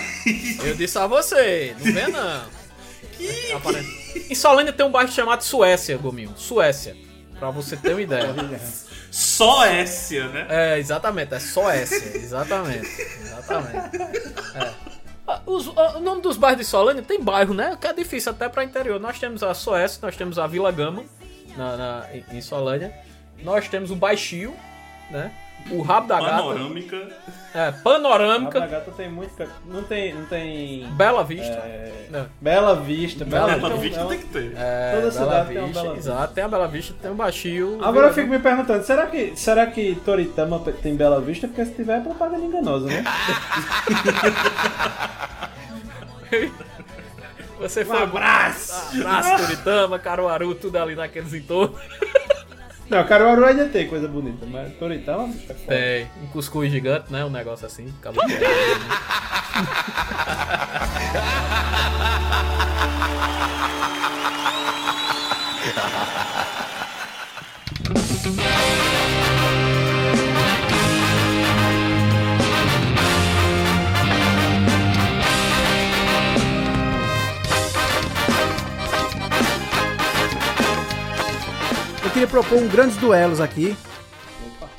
[0.65, 1.77] Eu disse a você.
[1.79, 2.43] Não vê, não.
[3.57, 4.27] Aparece.
[4.31, 6.33] Em Solânia tem um bairro chamado Suécia, Gominho.
[6.37, 6.97] Suécia.
[7.39, 8.35] Pra você ter uma ideia.
[9.13, 10.47] Só Écia, né?
[10.49, 12.89] É, exatamente, é Suécia, exatamente.
[13.21, 13.97] Exatamente.
[14.55, 14.73] É.
[15.47, 17.77] Os- o nome dos bairros de Solânia tem bairro, né?
[17.81, 18.99] Que é difícil até pra interior.
[18.99, 21.05] Nós temos a Suécia, nós temos a Vila Gama
[21.57, 22.93] na, na- em Solânia.
[23.43, 24.55] Nós temos o Baixio,
[25.11, 25.31] né?
[25.71, 26.31] O Rabo da Gata.
[26.37, 27.09] Panorâmica.
[27.55, 28.61] É, Panorâmica.
[28.67, 29.35] gata tem muito.
[29.35, 30.13] ca- Não tem.
[30.15, 30.87] Não tem.
[30.93, 31.45] Bela Vista.
[31.53, 32.27] é, Não.
[32.41, 33.25] Bela Vista.
[33.25, 33.69] Bela, Bela Vista.
[33.69, 34.53] Bela é um- Vista é um- tem que ter.
[34.57, 35.83] É, Toda Bela cidade tem um Vista.
[35.83, 36.11] Bela Vista.
[36.11, 37.79] Exato, tem a Bela Vista, tem o Baixio.
[37.83, 41.47] Agora eu fico me perguntando, será que, será que Toritama tem Bela Vista?
[41.47, 43.05] Porque se tiver é propaganda enganosa, né?
[47.61, 47.97] Você foi.
[47.97, 48.97] Um abraço!
[49.01, 51.81] Abraço, Turitama, Caruaru, tudo ali naqueles entornos.
[52.93, 55.75] Não, Caruaru ainda tem coisa bonita, mas Toritama é foda.
[55.77, 57.25] Tem um cuscuz gigante, né?
[57.25, 57.91] Um negócio assim.
[57.99, 58.35] acabou de-
[82.13, 83.75] queria propor um grandes duelos aqui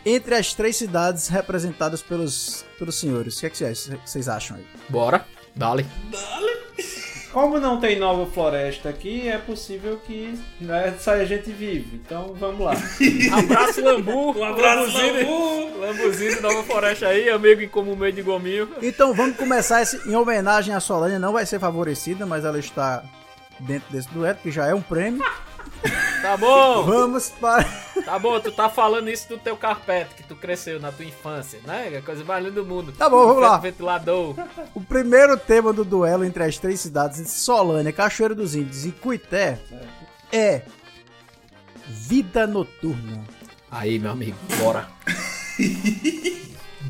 [0.06, 3.38] entre as três cidades representadas pelos, pelos senhores.
[3.38, 4.66] O que, é que vocês, vocês acham aí?
[4.88, 5.86] Bora, dale.
[7.32, 11.96] Como não tem nova floresta aqui, é possível que né, saia gente vive.
[11.96, 12.74] Então vamos lá.
[13.36, 14.38] Abraço, Lambu.
[14.38, 14.96] Um abraço.
[14.96, 15.80] Lambu.
[15.80, 18.70] Lambuzine, Nova Floresta aí, amigo em comum meio de gominho.
[18.82, 21.18] Então vamos começar esse, em homenagem à Solânia.
[21.18, 23.04] Não vai ser favorecida, mas ela está
[23.60, 25.24] dentro desse dueto, que já é um prêmio.
[26.22, 27.66] Tá bom, Vamos para.
[28.06, 31.60] tá bom, tu tá falando isso do teu carpete, que tu cresceu na tua infância,
[31.66, 31.90] né?
[31.94, 32.94] É a coisa mais linda do mundo.
[32.94, 33.58] Tá bom, vamos lá.
[33.58, 34.36] Ventilador.
[34.74, 38.92] O primeiro tema do duelo entre as três cidades, entre Solânia, Cachoeiro dos Índios e
[38.92, 39.60] Cuité,
[40.32, 40.62] é
[41.88, 43.24] vida noturna.
[43.70, 44.88] Aí, meu amigo, bora.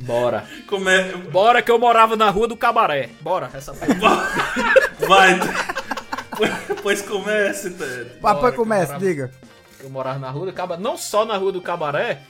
[0.02, 0.46] Bora.
[0.68, 1.14] Como é.
[1.16, 3.10] Bora que eu morava na rua do Cabaré.
[3.22, 3.74] Bora, essa.
[5.08, 5.40] Vai.
[6.82, 8.10] pois comece, Ted.
[8.22, 9.00] Papai Bora, começa, bora.
[9.00, 9.32] diga.
[9.82, 12.22] Eu morava na rua do Cabaré, não só na rua do Cabaré,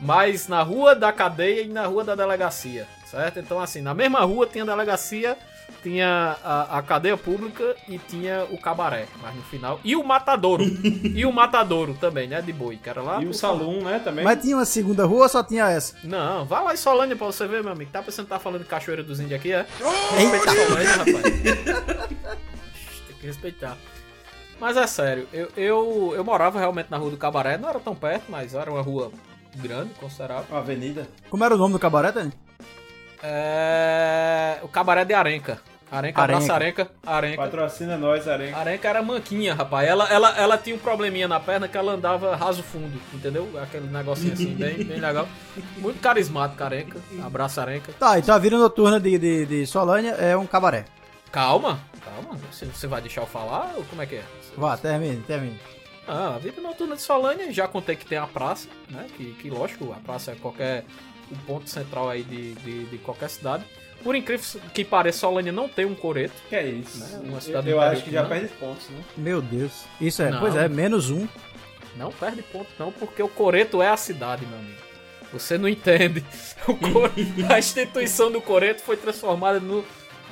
[0.00, 3.38] mas na rua da cadeia e na rua da delegacia, certo?
[3.38, 5.36] Então, assim, na mesma rua tinha a delegacia,
[5.82, 9.80] tinha a, a cadeia pública e tinha o cabaré, mas no final.
[9.84, 10.64] E o matadouro.
[11.02, 12.40] e o matadouro também, né?
[12.40, 13.22] De boi, que era lá.
[13.22, 14.24] E o salão, né, também.
[14.24, 15.94] Mas tinha uma segunda rua ou só tinha essa?
[16.02, 17.90] Não, vai lá em Solânia pra você ver, meu amigo.
[17.92, 19.66] Tá pensando que tá falando de Cachoeira dos Índios aqui, é?
[20.16, 22.42] Respeita a Solânia, rapaz.
[23.22, 23.76] Respeitar.
[24.60, 27.94] Mas é sério, eu, eu, eu morava realmente na rua do Cabaré, não era tão
[27.94, 29.10] perto, mas era uma rua
[29.56, 30.46] grande, considerável.
[30.50, 31.08] Uma avenida.
[31.28, 32.32] Como era o nome do cabaré, Tânia?
[33.22, 34.58] É...
[34.62, 35.60] O Cabaré de Arenca.
[35.90, 36.36] Arenca, Arenca.
[36.38, 36.90] abraça Arenca.
[37.06, 37.36] Arenca.
[37.36, 38.56] Patrocina nós, Arenca.
[38.56, 39.86] Arenca era manquinha, rapaz.
[39.86, 43.48] Ela, ela, ela tinha um probleminha na perna que ela andava raso fundo, entendeu?
[43.62, 45.28] Aquele negocinho assim, bem, bem legal.
[45.76, 46.98] Muito carismático, Arenca.
[47.22, 47.92] Abraço, Arenca.
[47.98, 50.86] Tá, então a vida noturna de, de, de Solânia é um cabaré.
[51.32, 52.38] Calma, calma.
[52.50, 54.24] Você, você vai deixar eu falar ou como é que é?
[54.56, 55.58] Vá, termine, termine.
[56.06, 59.06] Ah, a vida noturna de Solânia, já contei que tem a praça, né?
[59.16, 60.84] Que, que lógico, a praça é qualquer.
[61.30, 63.64] o ponto central aí de, de, de qualquer cidade.
[64.02, 66.34] Por incrível que pareça, Solânia não tem um coreto.
[66.48, 66.98] Que é isso?
[66.98, 67.20] Né?
[67.24, 69.02] Uma Eu, cidade eu do acho que já perde pontos, né?
[69.16, 69.84] Meu Deus.
[70.00, 70.40] Isso é, Não.
[70.40, 71.26] pois é, menos um.
[71.96, 74.80] Não perde ponto, não, porque o Coreto é a cidade, meu amigo.
[75.32, 76.22] Você não entende.
[76.66, 77.10] O Cor-
[77.52, 79.84] A instituição do Coreto foi transformada no,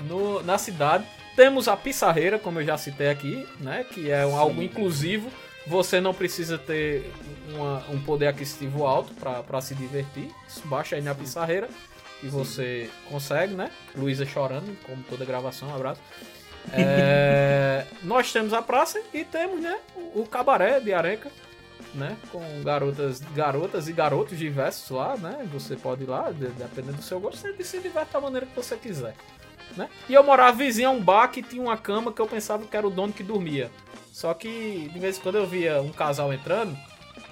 [0.06, 1.04] no- na cidade.
[1.36, 3.84] Temos a Pissarreira, como eu já citei aqui, né?
[3.84, 5.30] Que é um, algo inclusivo.
[5.66, 7.12] Você não precisa ter
[7.54, 10.28] uma- um poder aquisitivo alto para se divertir.
[10.64, 11.68] Baixa aí na Pissarreira
[12.22, 13.70] e você consegue, né?
[13.94, 16.00] Luísa chorando, como toda gravação, um abraço.
[16.74, 21.30] É, nós temos a praça e temos, né, o, o cabaré de Areca,
[21.94, 26.98] né, com garotas, garotas e garotos diversos lá, né, você pode ir lá, de- dependendo
[26.98, 29.14] do seu gosto, você se diverte da maneira que você quiser,
[29.76, 29.88] né.
[30.08, 32.76] E eu morava vizinho a um bar que tinha uma cama que eu pensava que
[32.76, 33.70] era o dono que dormia,
[34.12, 36.76] só que de vez em quando eu via um casal entrando,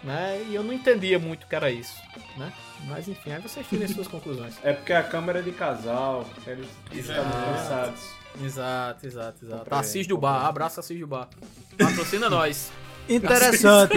[0.04, 1.96] né, e eu não entendia muito o que era isso,
[2.36, 2.52] né,
[2.86, 4.54] mas enfim, aí vocês tirem suas conclusões.
[4.62, 8.18] É porque a câmera é de casal, eles estavam cansados.
[8.42, 9.64] Exato, exato, exato.
[9.64, 11.28] Compreendo, Assis do Bar, abraço Assis do Bar.
[11.76, 12.70] Patrocina nós.
[13.08, 13.96] Interessante,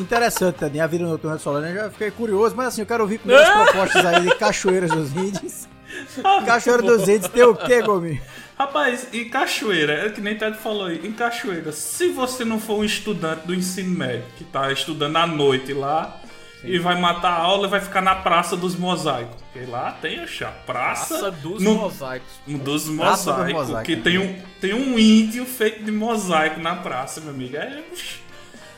[0.00, 1.68] interessante, Tadinha, a vida noturna de Solânia.
[1.68, 5.12] Eu já fiquei curioso, mas assim, eu quero ouvir primeiras propostas aí de Cachoeiras dos
[5.12, 5.68] Índios.
[6.46, 8.20] Cachoeira dos Índios tem o quê, Gomi?
[8.58, 12.80] Rapaz, e cachoeira, é que nem Ted falou aí, em cachoeira, se você não for
[12.80, 16.20] um estudante do ensino médio, que tá estudando à noite lá,
[16.64, 19.36] e vai matar a aula e vai ficar na Praça dos Mosaicos.
[19.52, 22.28] Porque lá tem a chá, praça, Praça dos no- mosaicos.
[22.48, 23.86] um dos mosaicos, mosaicos.
[23.86, 27.56] que tem um, tem um índio feito de mosaico na praça, meu amigo.
[27.56, 27.80] É.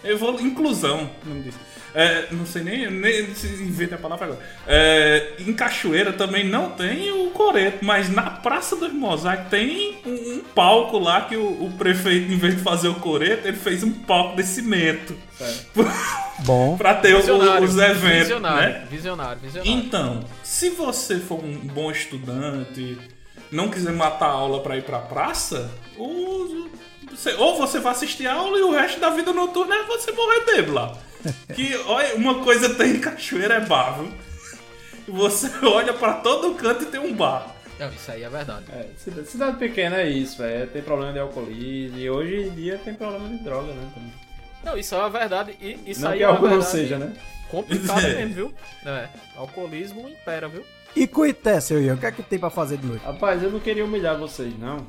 [0.04, 0.38] Eu vou.
[0.40, 1.59] Inclusão, o nome disso.
[1.94, 4.40] É, não sei nem, nem se inventa a palavra agora.
[4.66, 10.35] É, em Cachoeira também não tem o coreto, mas na Praça dos Mosaicos tem um,
[10.35, 13.83] um palco lá que o, o prefeito, em vez de fazer o coreto, ele fez
[13.83, 15.16] um palco de cimento
[16.44, 18.29] Bom, pra ter Visionário, os eventos.
[18.29, 18.87] Visionário, né?
[18.90, 19.72] visionário, visionário.
[19.72, 22.98] Então, se você for um bom estudante,
[23.50, 28.59] não quiser matar a aula pra ir pra praça, ou você vai assistir a aula
[28.59, 30.96] e o resto da vida noturna é você morrer bêbado lá.
[31.54, 34.12] Que, olha, uma coisa tem em Cachoeira é bar, viu?
[35.09, 37.54] Você olha pra todo canto e tem um bar.
[37.78, 38.64] Não, isso aí é verdade.
[38.72, 40.66] É, cidade, cidade pequena é isso, velho.
[40.68, 43.90] Tem problema de alcoolismo e hoje em dia tem problema de droga, né?
[43.94, 44.12] Também.
[44.62, 45.56] Não, isso é uma verdade.
[45.61, 47.12] E, isso Não aí que é algo não seja, né?
[47.50, 48.14] complicada É.
[48.16, 48.54] mesmo, viu?
[48.85, 50.64] É, alcoolismo impera, viu?
[50.94, 53.04] E Cuité, seu Ian, o que é que tem pra fazer de noite?
[53.04, 54.87] Rapaz, eu não queria humilhar vocês, não.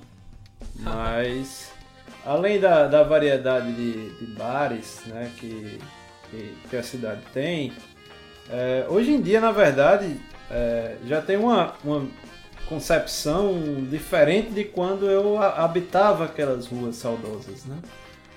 [0.76, 1.72] Mas,
[2.26, 5.80] além da, da variedade de, de bares né, que,
[6.32, 7.72] que, que a cidade tem,
[8.50, 10.18] é, hoje em dia, na verdade,
[10.50, 12.08] é, já tem uma, uma
[12.68, 13.54] concepção
[13.90, 17.78] diferente de quando eu habitava aquelas ruas saudosas, né?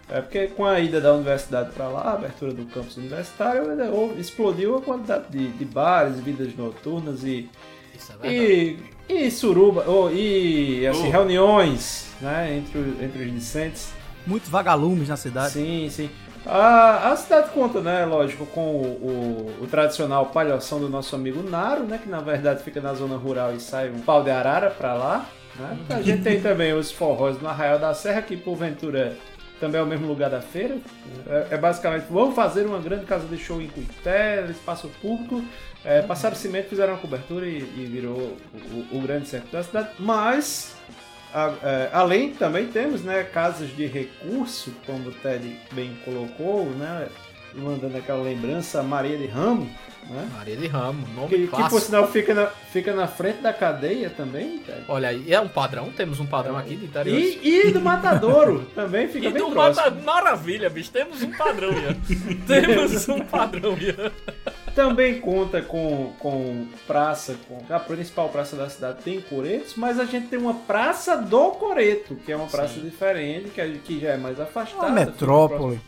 [0.08, 3.64] É porque com a ida da universidade para lá, a abertura do campus universitário,
[4.18, 7.48] explodiu a quantidade de, de bares, vidas noturnas e
[7.96, 8.78] Isso é e,
[9.08, 11.10] e suruba, oh, e assim, Oh.
[11.10, 13.92] reuniões né, entre, entre os discentes.
[14.26, 15.54] Muitos vagalumes na cidade.
[15.54, 16.10] Sim, sim.
[16.46, 18.82] A, a cidade conta, né, lógico, com o,
[19.60, 23.16] o- o tradicional palhação do nosso amigo Naro, né, que na verdade fica na zona
[23.16, 25.26] rural e sai um pau de arara pra lá.
[25.56, 25.78] Né?
[25.90, 29.16] A gente tem também os forrós no Arraial da Serra, que porventura
[29.58, 30.76] também é o mesmo lugar da feira.
[31.26, 35.42] É, é basicamente, vamos fazer uma grande casa de show em Cuité, espaço público.
[35.84, 39.62] É, passaram cimento, fizeram uma cobertura e, e virou o, o- o grande centro da
[39.62, 39.90] cidade.
[39.98, 40.74] Mas,
[41.92, 47.08] além também temos né, casas de recurso, como o Ted bem colocou, né,
[47.54, 49.68] mandando aquela lembrança, Maria de Ramo,
[50.08, 51.80] né, Maria de Ramos, nome que, que por clássico.
[51.80, 54.84] sinal fica na, fica na frente da cadeia também, Ted.
[54.86, 57.18] Olha aí, é um padrão, temos um padrão aqui de interior.
[57.18, 59.86] E, e do Matadouro também fica E bem do próximo.
[59.86, 60.02] Mata...
[60.02, 60.90] Maravilha, bicho.
[60.90, 61.96] Temos um padrão, Ian.
[62.46, 64.12] Temos um padrão, Ian.
[64.74, 70.04] Também conta com, com praça, com a principal praça da cidade tem coretos, mas a
[70.04, 74.10] gente tem uma praça do coreto, que é uma praça diferente, que, é- que já
[74.10, 74.86] é mais afastada.
[74.86, 75.80] Uma metrópole.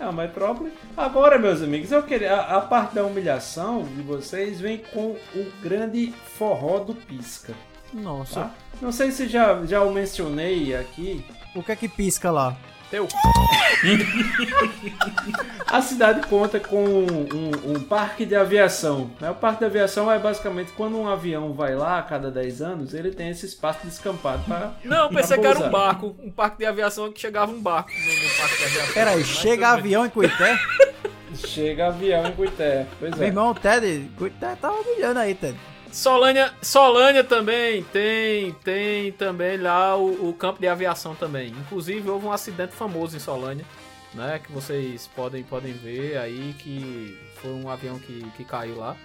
[0.00, 0.72] É uma metrópole.
[0.96, 2.34] Agora, meus amigos, eu queria.
[2.34, 7.54] A, a parte da humilhação de vocês vem com o grande forró do pisca.
[7.92, 8.40] Nossa.
[8.40, 8.50] Tá?
[8.82, 11.24] Não sei se já, já o mencionei aqui.
[11.54, 12.56] O que é que pisca lá?
[12.94, 13.08] Teu.
[15.66, 19.10] A cidade conta com um, um parque de aviação.
[19.20, 19.32] né?
[19.32, 22.94] O parque de aviação é basicamente quando um avião vai lá a cada 10 anos,
[22.94, 24.74] ele tem esse espaço descampado para.
[24.84, 26.14] Não, pensei que era um barco.
[26.22, 28.94] Um parque de aviação que chegava um barco no, no parque de aviação.
[28.94, 30.56] Peraí, Mas chega avião em Cuité?
[31.34, 32.86] Chega avião em Cuité.
[33.00, 33.26] Pois Meu é.
[33.26, 35.58] irmão, o Ted, Cuité tá humilhando aí, Ted.
[35.94, 41.50] Solânia, Solânia também tem, tem também lá o, o campo de aviação também.
[41.50, 43.64] Inclusive houve um acidente famoso em Solânia,
[44.12, 44.40] né?
[44.44, 48.96] Que vocês podem, podem ver aí que foi um avião que, que caiu lá.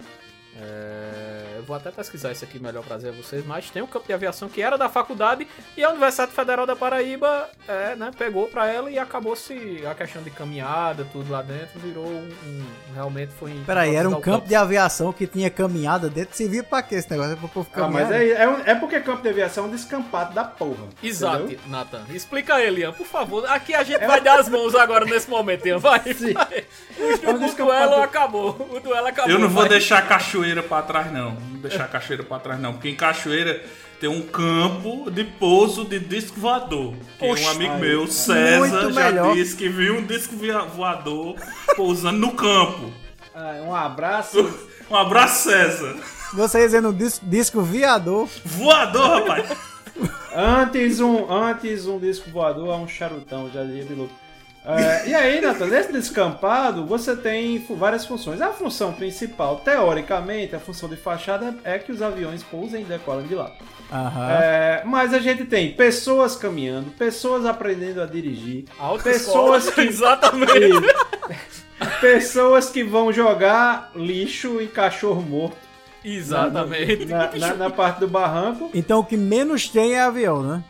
[0.62, 3.86] É, eu vou até pesquisar isso aqui melhor pra dizer a vocês, mas tem um
[3.86, 5.46] campo de aviação que era da faculdade
[5.76, 10.22] e a Universidade Federal da Paraíba é, né, pegou pra ela e acabou-se a questão
[10.22, 12.28] de caminhada, tudo lá dentro, virou um.
[12.46, 13.52] um- realmente foi.
[13.64, 16.36] Peraí, era um ao campo de aviação que tinha caminhada dentro.
[16.36, 17.32] Servia pra quê esse negócio?
[17.32, 20.34] É pro povo Ah, mas é, é, é porque campo de aviação é um descampado
[20.34, 20.88] da porra.
[21.02, 21.60] Exato, entendeu?
[21.68, 22.02] Nathan.
[22.10, 23.46] Explica ele, Ian, por favor.
[23.48, 25.78] Aqui a gente vai dar as mãos agora nesse momento, Ian.
[25.78, 26.64] Vai, vai.
[26.98, 28.68] O, um o duelo acabou.
[28.70, 29.30] O duelo acabou.
[29.30, 29.68] Eu não vou vai.
[29.70, 31.32] deixar a cachoeira pra trás, não.
[31.32, 32.72] Não deixar a cachoeira pra trás, não.
[32.72, 33.62] Porque em cachoeira
[34.00, 36.94] tem um campo de pouso de disco voador.
[37.18, 37.44] Que Oxi.
[37.44, 39.34] um amigo Ai, meu, César, já melhor.
[39.34, 40.34] disse que viu um disco
[40.74, 41.36] voador
[41.76, 42.90] pousando no campo.
[43.34, 44.38] Ah, um abraço.
[44.90, 45.94] Um abraço, César.
[46.34, 48.28] Você dizendo disco, disco viador.
[48.44, 49.56] Voador, rapaz.
[50.34, 54.10] Antes um, antes um disco voador a um charutão, já Bilu.
[54.62, 58.40] É, e aí, Nathan, nesse descampado você tem várias funções.
[58.42, 63.26] A função principal, teoricamente, a função de fachada é que os aviões pousem e decolem
[63.26, 63.50] de lá.
[64.30, 68.64] É, mas a gente tem pessoas caminhando, pessoas aprendendo a dirigir,
[69.02, 70.52] pessoas que Exatamente.
[72.00, 75.56] pessoas que vão jogar lixo e cachorro morto
[76.04, 77.06] Exatamente.
[77.06, 78.70] na, na- na parte do barranco.
[78.74, 80.62] Então o que menos tem é avião, né?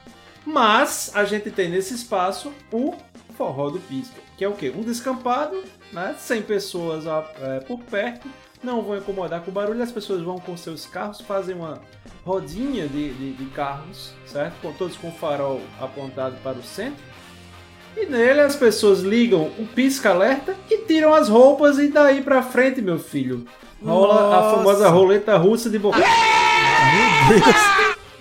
[0.47, 2.95] Mas a gente tem nesse espaço o
[3.31, 4.73] forró do pisca, que é o quê?
[4.75, 5.63] Um descampado,
[5.93, 6.15] né?
[6.19, 8.29] 100 pessoas é, por perto,
[8.63, 11.81] não vão incomodar com o barulho, as pessoas vão com seus carros, fazem uma
[12.25, 14.55] rodinha de, de, de carros, certo?
[14.61, 17.03] Com, todos com o farol apontado para o centro.
[17.97, 22.81] E nele as pessoas ligam o pisca-alerta e tiram as roupas e daí pra frente,
[22.81, 23.47] meu filho.
[23.85, 24.57] Rola a Nossa.
[24.57, 25.99] famosa roleta russa de boca.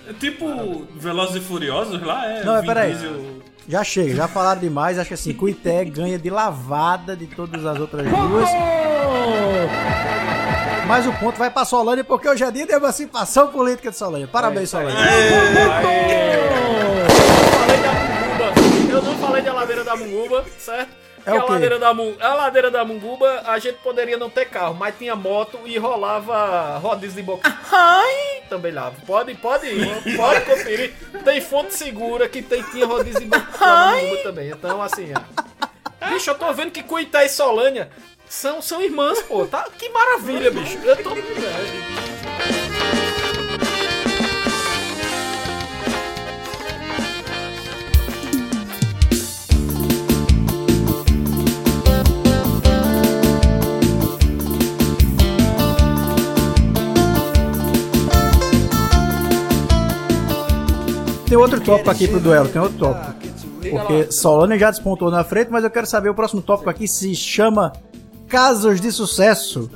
[0.08, 2.42] É tipo Velozes e Furiosos lá, é.
[2.42, 2.92] Não, Vin peraí.
[2.92, 3.29] Diesel.
[3.70, 4.98] Já chega, já falaram demais.
[4.98, 8.50] Acho que assim, Cuité ganha de lavada de todas as outras duas.
[10.88, 14.26] Mas o ponto vai pra Solânia, porque hoje é dia de emancipação política de Solânia.
[14.26, 14.90] Parabéns, da Munguba.
[18.90, 20.90] Eu não falei da ladeira da Munguba, certo?
[21.26, 24.46] É o a ladeira da Mun- a ladeira da Munguba, a gente poderia não ter
[24.46, 27.52] carro, mas tinha moto e rolava rodízio de boca.
[27.72, 28.42] Ai!
[28.48, 28.92] Também lá.
[29.06, 30.92] Pode, pode ir, pode conferir.
[31.24, 34.48] Tem fonte segura que tem, tinha rodízio de boca na Munguba também.
[34.50, 36.08] Então, assim, ó.
[36.08, 37.90] Bicho, eu tô vendo que Cuité e Solânia
[38.28, 39.44] são, são irmãs, pô.
[39.46, 39.66] Tá?
[39.78, 40.78] Que maravilha, bicho.
[40.84, 41.10] Eu tô.
[61.30, 63.14] Tem outro tópico aqui pro duelo, tem outro tópico.
[63.70, 67.14] Porque Solane já despontou na frente, mas eu quero saber o próximo tópico aqui se
[67.14, 67.72] chama
[68.26, 69.70] Casos de Sucesso.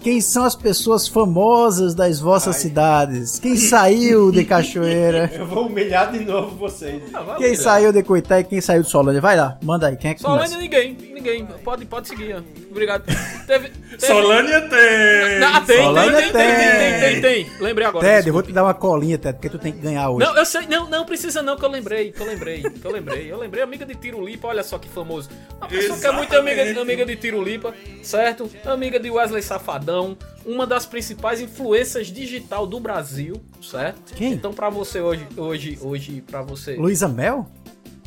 [0.00, 3.40] Quem são as pessoas famosas das vossas cidades?
[3.40, 5.28] Quem saiu de Cachoeira?
[5.34, 7.02] Eu vou humilhar de novo vocês.
[7.36, 9.18] Quem saiu de Coité e quem saiu de Solane?
[9.18, 10.62] Vai lá, manda aí, quem é que Solânia, começa?
[10.62, 10.96] ninguém.
[11.22, 11.46] Ninguém.
[11.62, 12.42] Pode, pode seguir.
[12.68, 13.04] Obrigado.
[13.46, 13.68] Teve.
[13.68, 14.06] teve...
[14.06, 15.42] Solânia tem.
[15.44, 17.60] Ah, tem, tem, Solânia tem, tem, tem, tem, tem, tem.
[17.60, 18.06] Lembrei agora.
[18.06, 20.26] Ted, eu vou te dar uma colinha, Ted, porque tu tem que ganhar hoje.
[20.26, 22.90] Não, eu sei, não, não precisa não, que eu lembrei, que eu lembrei, que eu
[22.90, 23.32] lembrei.
[23.32, 25.30] Eu lembrei, amiga de Tirulipa, olha só que famoso.
[25.58, 26.80] Uma pessoa que é muito amiga, Exatamente.
[26.80, 28.50] amiga de Tirulipa, certo?
[28.64, 34.14] Amiga de Wesley Safadão, uma das principais influências digital do Brasil, certo?
[34.14, 34.32] Quem?
[34.32, 36.74] Então pra você hoje, hoje, hoje, pra você...
[36.74, 37.48] Luísa Mel?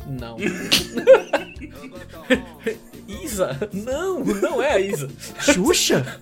[0.06, 0.36] Não.
[3.22, 3.58] Isa?
[3.72, 5.08] Não, não é a Isa.
[5.40, 6.20] Xuxa?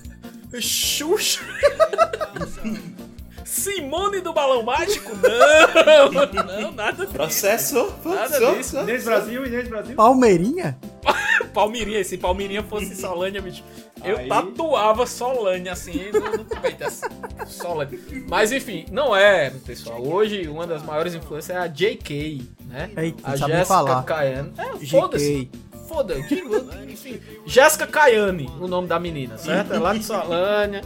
[0.61, 1.41] Xuxa?
[3.45, 5.11] Simone do Balão Mágico?
[5.17, 7.13] Não, não, nada disso.
[7.17, 7.95] Processo.
[8.05, 8.79] Nada disso.
[8.81, 9.95] Inês Brasil, Inês Brasil.
[9.97, 10.79] Palmeirinha?
[11.53, 13.63] Palmirinha, se Palmirinha fosse Solânia, bicho,
[14.03, 17.07] eu Aí- tatuava Solânia assim no, no peito, assim,
[17.47, 17.99] Solânia.
[18.29, 20.03] Mas enfim, não é, pessoal.
[20.05, 22.91] Hoje, uma das maiores influências é a JK, né?
[22.97, 24.03] Eita, a Jéssica.
[24.03, 24.53] Caiane.
[24.59, 24.91] É, JK.
[24.91, 25.51] foda-se.
[25.87, 26.57] Foda, digo,
[26.89, 27.21] enfim.
[27.47, 29.75] Jéssica Caiane, o nome da menina, certo?
[29.75, 30.81] É lá de Solânia,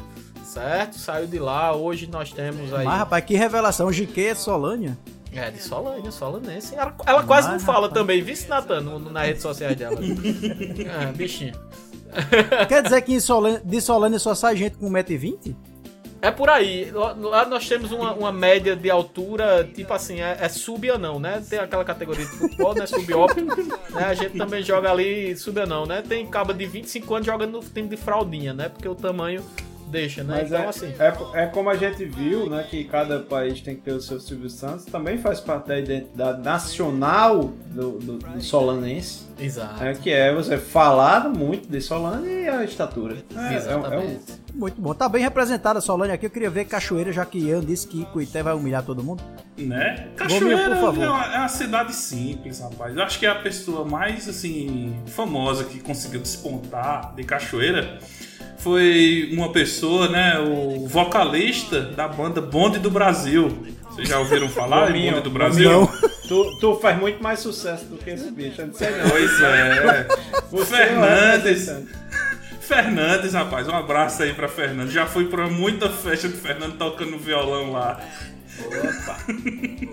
[0.49, 0.99] certo?
[0.99, 1.75] Saiu de lá.
[1.75, 2.85] Hoje nós temos aí.
[2.85, 3.91] Mas, rapaz, que revelação.
[3.91, 4.99] GQ é Solânia?
[5.33, 6.75] É, de Solânia, Solanense.
[6.75, 7.93] Ela, ela quase não fala rapaz.
[7.93, 9.99] também, vice Natan, nas redes sociais dela.
[10.01, 11.53] é, bichinha.
[12.67, 15.55] Quer dizer que em Solânia, de Solânia só sai gente com 1,20m?
[16.21, 16.91] É por aí.
[16.91, 21.45] Lá, nós temos uma, uma média de altura, tipo assim, é, é sub-anão, né?
[21.49, 22.87] Tem aquela categoria de futebol, né?
[22.87, 23.55] Sub-óptimo.
[23.91, 24.05] né?
[24.05, 26.03] A gente também joga ali sub-anão, né?
[26.03, 28.69] Tem caba de 25 anos jogando no time de fraldinha, né?
[28.69, 29.45] Porque o tamanho
[29.89, 30.37] deixa, né?
[30.39, 30.95] Mas então, é, assim.
[30.99, 34.21] é, é como a gente viu, né, que cada país tem que ter o seu
[34.21, 39.83] Silvio Santos, também faz parte da identidade nacional do, do, do solanense, Exato.
[39.83, 43.17] né, que é você falar muito de Solana e a estatura.
[43.35, 44.39] É, é, um- é um- Exatamente.
[44.55, 44.93] Muito bom.
[44.95, 46.27] Tá bem representada a Solânia aqui.
[46.27, 49.23] Eu queria ver Cachoeira, já que Ian disse que Coité vai humilhar todo mundo.
[49.57, 50.09] Né?
[50.17, 51.05] Cachoeira por favor.
[51.05, 52.97] é uma, é uma cidade simples, rapaz.
[52.97, 57.99] Eu acho que é a pessoa mais, assim, famosa que conseguiu despontar de Cachoeira
[58.59, 60.39] foi uma pessoa, né?
[60.41, 63.67] O vocalista da banda Bonde do Brasil.
[63.91, 65.71] Vocês já ouviram falar em Bonde do Brasil?
[65.71, 65.87] Não.
[66.29, 69.09] tu, tu faz muito mais sucesso do que esse bicho, eu não sei não.
[69.11, 70.07] Pois é.
[70.51, 71.69] Você Fernandes.
[71.69, 71.99] é representante.
[72.61, 74.93] Fernandes, rapaz, um abraço aí pra Fernandes.
[74.93, 77.99] Já fui pra muita festa do Fernando tocando violão lá.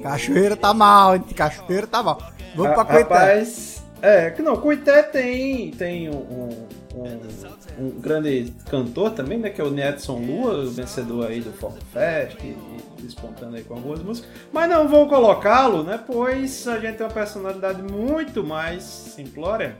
[0.04, 1.24] Cachoeira tá mal, hein?
[1.36, 2.22] Cachoeira tá mal.
[2.56, 3.14] Vamos pra Ra- Coité.
[3.14, 6.68] Rapaz, é, que não, Coité tem, tem um, um,
[7.80, 11.76] um- um grande cantor também, né, que é o Nedson Lua, vencedor aí do Forró
[11.94, 14.30] Fest, e, e despontando aí com algumas músicas.
[14.52, 19.76] Mas não vou colocá-lo, né, pois a gente tem uma personalidade muito mais simplória,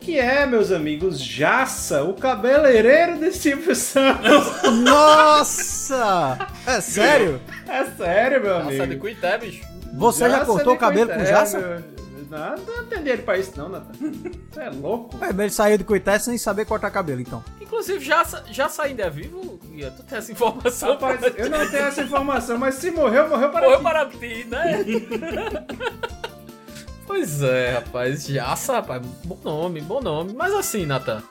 [0.00, 4.62] que é, meus amigos, Jassa, o cabeleireiro de Silvio Santos.
[4.84, 6.38] Nossa!
[6.66, 7.40] É sério?
[7.68, 8.86] é sério, meu Nossa, amigo.
[8.86, 9.64] de Cuité, bicho.
[9.94, 11.58] Você já Jassa cortou o cabelo com Jassa?
[11.58, 11.94] meu-
[12.30, 13.92] Não, não tem dinheiro pra isso não, Natan.
[14.50, 15.16] Você é louco?
[15.22, 17.44] É, mas ele saiu de Coité sem saber cortar cabelo, então.
[17.60, 19.58] Inclusive, já, já sa- ainda é vivo?
[19.72, 19.90] Ian?
[19.90, 20.90] Tu tem essa informação?
[20.90, 23.82] Rapaz, eu não tenho essa informação, mas se morreu, morreu para Morreu ti.
[23.84, 24.84] para ti, né?
[27.06, 28.26] pois é, rapaz.
[28.26, 29.02] Jaça, rapaz.
[29.24, 30.32] Bom nome, bom nome.
[30.34, 31.22] Mas assim, Nathan.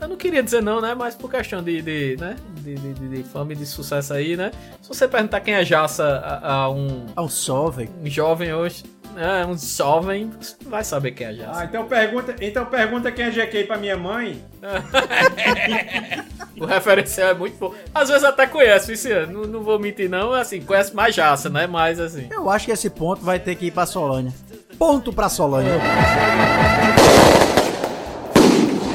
[0.00, 0.94] Eu não queria dizer não, né?
[0.94, 2.36] Mas por questão de, de, né?
[2.60, 4.52] de, de, de- de fama e de sucesso aí, né?
[4.80, 7.90] Se você perguntar quem é Jaça a, a um, Ah, um velho.
[8.00, 8.84] um jovem hoje,
[9.18, 9.44] né?
[9.44, 10.30] Um jovem,
[10.66, 11.60] vai saber quem é Jaça.
[11.60, 14.42] Ah, então pergunta, então pergunta quem é GK pra minha mãe.
[16.60, 17.72] O referencial é muito bom.
[17.94, 21.68] Às vezes até conhece, Ian, não, não vou mentir não, assim, conhece mais Jaça, né?
[21.68, 22.26] Mas assim.
[22.32, 24.32] Eu acho que esse ponto vai ter que ir pra Solânia.
[24.76, 25.74] Ponto pra Solânia.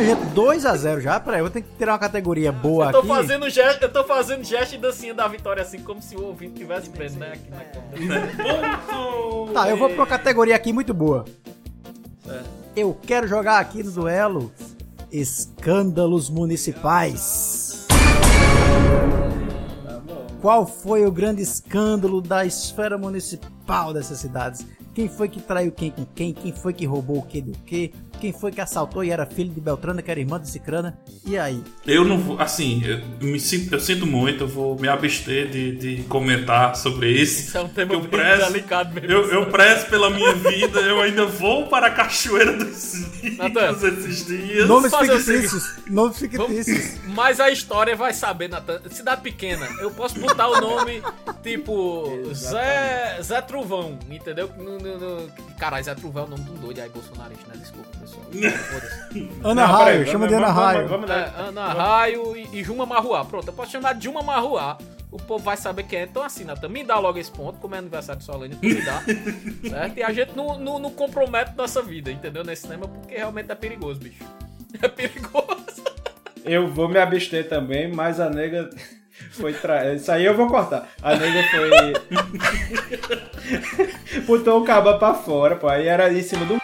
[0.06, 1.20] Gente, 2x0 já.
[1.20, 3.08] Peraí, eu ter que tirar uma categoria boa Eu tô aqui.
[3.08, 6.56] fazendo gesto, eu tô fazendo gesto e dancinha da vitória assim, como se o ouvinte
[6.56, 7.34] tivesse vendo, né?
[7.34, 8.78] Aqui na câmera.
[8.88, 9.54] Ponto!
[9.54, 11.24] Tá, eu vou pra uma categoria aqui muito boa.
[12.26, 12.49] Certo.
[12.76, 14.51] Eu quero jogar aqui no duelo
[15.12, 17.88] Escândalos Municipais.
[20.41, 24.66] Qual foi o grande escândalo da esfera municipal dessas cidades.
[24.93, 26.34] Quem foi que traiu quem com quem?
[26.34, 27.93] Quem foi que roubou o que do que?
[28.24, 30.98] Quem foi que assaltou e era filho de Beltrana, que era irmã de Cicrana?
[31.26, 31.62] E aí?
[31.86, 35.76] Eu não vou, assim, eu, me sinto, eu sinto muito, eu vou me abster de,
[35.76, 37.50] de comentar sobre isso.
[37.50, 39.12] Isso é um tema eu bem prezo, delicado mesmo.
[39.12, 44.26] Eu, eu prezo pela minha vida, eu ainda vou para a Cachoeira dos Índios esses
[44.26, 44.70] dias.
[44.70, 45.76] Nomes fictícios.
[45.90, 47.00] Nomes fictícios.
[47.08, 48.80] Mas a história vai saber, Natan.
[48.90, 51.04] Cidade pequena, eu posso botar o nome
[51.44, 54.50] tipo Zé, Zé Truvão, entendeu?
[54.58, 55.32] No, no, no...
[55.60, 57.56] Caralho, Zé Truvão é o nome de um doido aí, bolsonarista, né?
[57.58, 58.12] Desculpa, pessoal.
[59.43, 60.88] Ana Não, Raio, peraí, chama de Ana vamos- Raio.
[60.88, 61.39] Vamos, É, dar.
[61.39, 63.24] Ana Raio e, e Juma Marruá.
[63.26, 64.78] Pronto, eu posso chamar de Juma Marruá.
[65.11, 66.03] O povo vai saber quem é.
[66.03, 68.82] Então assim, Natan, me dá logo esse ponto, como é aniversário de Solane, tu me
[68.82, 69.03] dá.
[69.70, 69.97] certo?
[69.97, 72.43] E a gente não, não, não compromete nossa vida, entendeu?
[72.43, 74.24] Nesse tema, porque realmente é perigoso, bicho.
[74.82, 75.84] É perigoso.
[76.43, 78.70] Eu vou me abster também, mas a nega
[79.34, 79.93] foi tra...
[79.93, 80.89] Isso aí eu vou cortar.
[81.01, 81.70] A nega foi.
[84.26, 85.68] Botou o caba pra fora, pô.
[85.68, 86.59] Aí era em cima do.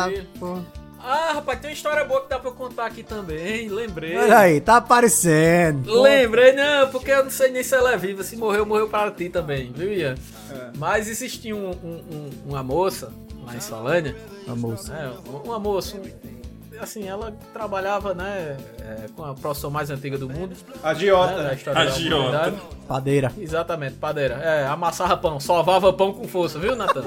[0.00, 0.26] Maravilha.
[0.38, 0.58] pô.
[1.00, 3.68] Ah, rapaz, tem uma história boa que dá pra eu contar aqui também.
[3.68, 4.16] Lembrei.
[4.16, 6.02] Olha aí, tá aparecendo.
[6.02, 8.22] Lembrei, não, porque eu não sei nem se ela é viva.
[8.24, 10.16] Se morreu, morreu para ti também, viu, Ian?
[10.50, 10.70] É.
[10.76, 13.12] Mas existia um- um- um- uma moça
[13.46, 14.16] lá em Solânia,
[14.48, 14.92] A moça.
[14.92, 15.12] né?
[15.44, 16.37] Uma moça, um-
[16.80, 21.42] assim, ela trabalhava, né, é, com a profissão mais antiga do mundo, né, da Agiota.
[21.74, 22.54] da Agiota.
[22.86, 23.32] Padeira.
[23.38, 24.34] Exatamente, padeira.
[24.36, 27.04] É, amassava pão, sovava pão com força, viu, Natan?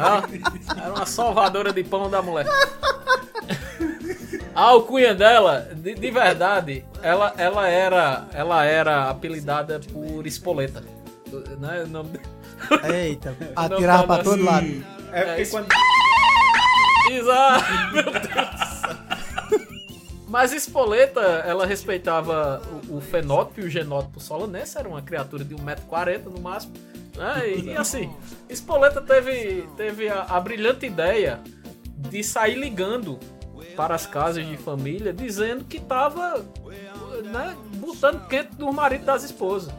[0.00, 0.22] Ah,
[0.82, 2.46] era uma sovadora de pão da mulher.
[4.54, 10.82] A alcunha dela, de, de verdade, ela, ela era ela era apelidada por Espoleta.
[11.58, 11.82] Né?
[11.84, 12.20] O nome de-
[12.94, 14.66] Eita, Não atirava pra todo lado.
[15.12, 15.66] É porque É, quando.
[17.10, 18.65] Exato, meu Deus do céu.
[20.36, 22.60] Mas Espoleta, ela respeitava
[22.90, 26.74] o, o fenótipo e o genótipo solanense, era uma criatura de 1,40m no máximo.
[27.16, 27.52] Né?
[27.52, 28.14] E, e assim,
[28.46, 31.40] Espoleta teve, teve a, a brilhante ideia
[32.10, 33.18] de sair ligando
[33.74, 36.44] para as casas de família, dizendo que tava
[37.24, 39.72] né, botando quente no marido das esposas.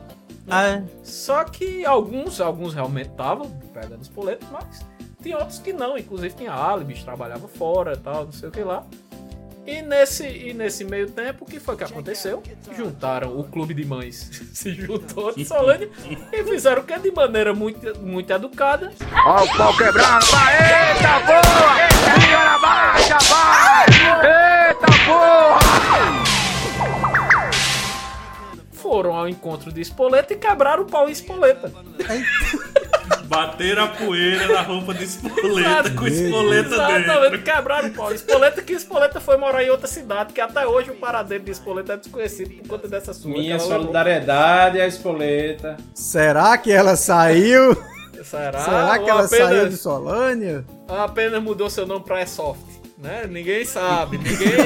[0.50, 0.84] Ah, é.
[1.04, 4.84] Só que alguns, alguns realmente estavam pegando espoleta, mas
[5.22, 5.96] tinha outros que não.
[6.00, 8.84] Inclusive tinha álibis, trabalhava fora e tal, não sei o que lá.
[9.68, 12.42] E nesse, e nesse meio tempo, o que foi que aconteceu?
[12.74, 15.90] Juntaram o clube de mães, se juntou de Solane
[16.32, 18.94] e fizeram o que de maneira muito, muito educada.
[19.26, 21.76] Ó o pau quebrando, vai, eita porra!
[22.18, 23.86] Liga na baixa, vai!
[24.70, 25.60] Eita porra!
[28.72, 31.74] Foram ao encontro de Espoleta e quebraram o pau em Espoleta.
[33.28, 37.44] Bater a poeira na roupa de espoleta, com espoleta Exatamente, dentro.
[37.44, 38.14] quebraram o pau.
[38.14, 41.94] Espoleta que Espoleta foi morar em outra cidade, que até hoje o paradeiro de Espoleta
[41.94, 43.30] é desconhecido por conta dessa sua.
[43.32, 45.78] Minha solidariedade à espoleta.
[45.94, 47.76] Será que ela saiu?
[48.24, 48.60] Será?
[48.60, 50.66] Será que ela apenas, saiu de Solânia?
[50.88, 52.62] apenas mudou seu nome pra E-Soft,
[52.98, 53.26] né?
[53.30, 54.58] Ninguém sabe, ninguém...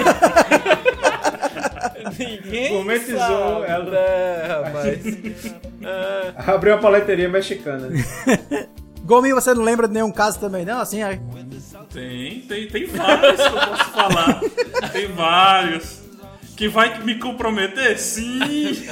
[2.18, 3.96] ninguém Gourmetizou sabe, ela.
[3.96, 5.06] É, rapaz.
[5.84, 7.90] É, Abriu a paleteria mexicana.
[9.04, 10.80] Gominho, você não lembra de nenhum caso também, não?
[10.80, 11.20] Assim, aí.
[11.92, 14.42] Tem, tem, tem vários que eu posso falar.
[14.94, 16.02] Tem vários.
[16.56, 17.98] Que vai me comprometer?
[17.98, 18.86] Sim!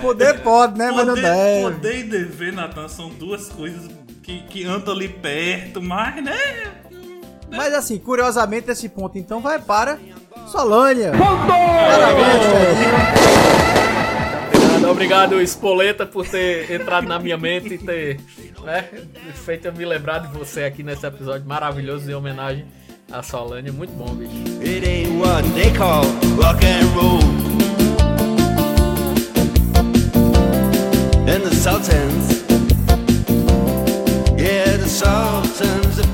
[0.00, 0.90] Poder pode, né?
[0.90, 1.62] Mas não Poder, deve.
[1.62, 3.88] poder e dever, Natan, são duas coisas
[4.24, 6.36] que, que andam ali perto, mas, né?
[7.50, 9.98] Mas assim, curiosamente, esse ponto então vai para
[10.46, 11.12] Solânia.
[11.12, 13.32] Parabéns, Fredinho.
[14.82, 18.20] obrigado, obrigado, Espoleta, por ter entrado na minha mente e ter
[18.62, 18.84] né,
[19.34, 22.64] feito eu me lembrar de você aqui nesse episódio maravilhoso em homenagem
[23.10, 23.72] a Solânia.
[23.72, 24.32] Muito bom, bicho.
[24.62, 26.04] It ain't what they call
[26.36, 27.20] rock and roll.
[31.28, 32.42] And the Sultans,
[34.38, 36.08] yeah, the Sultans that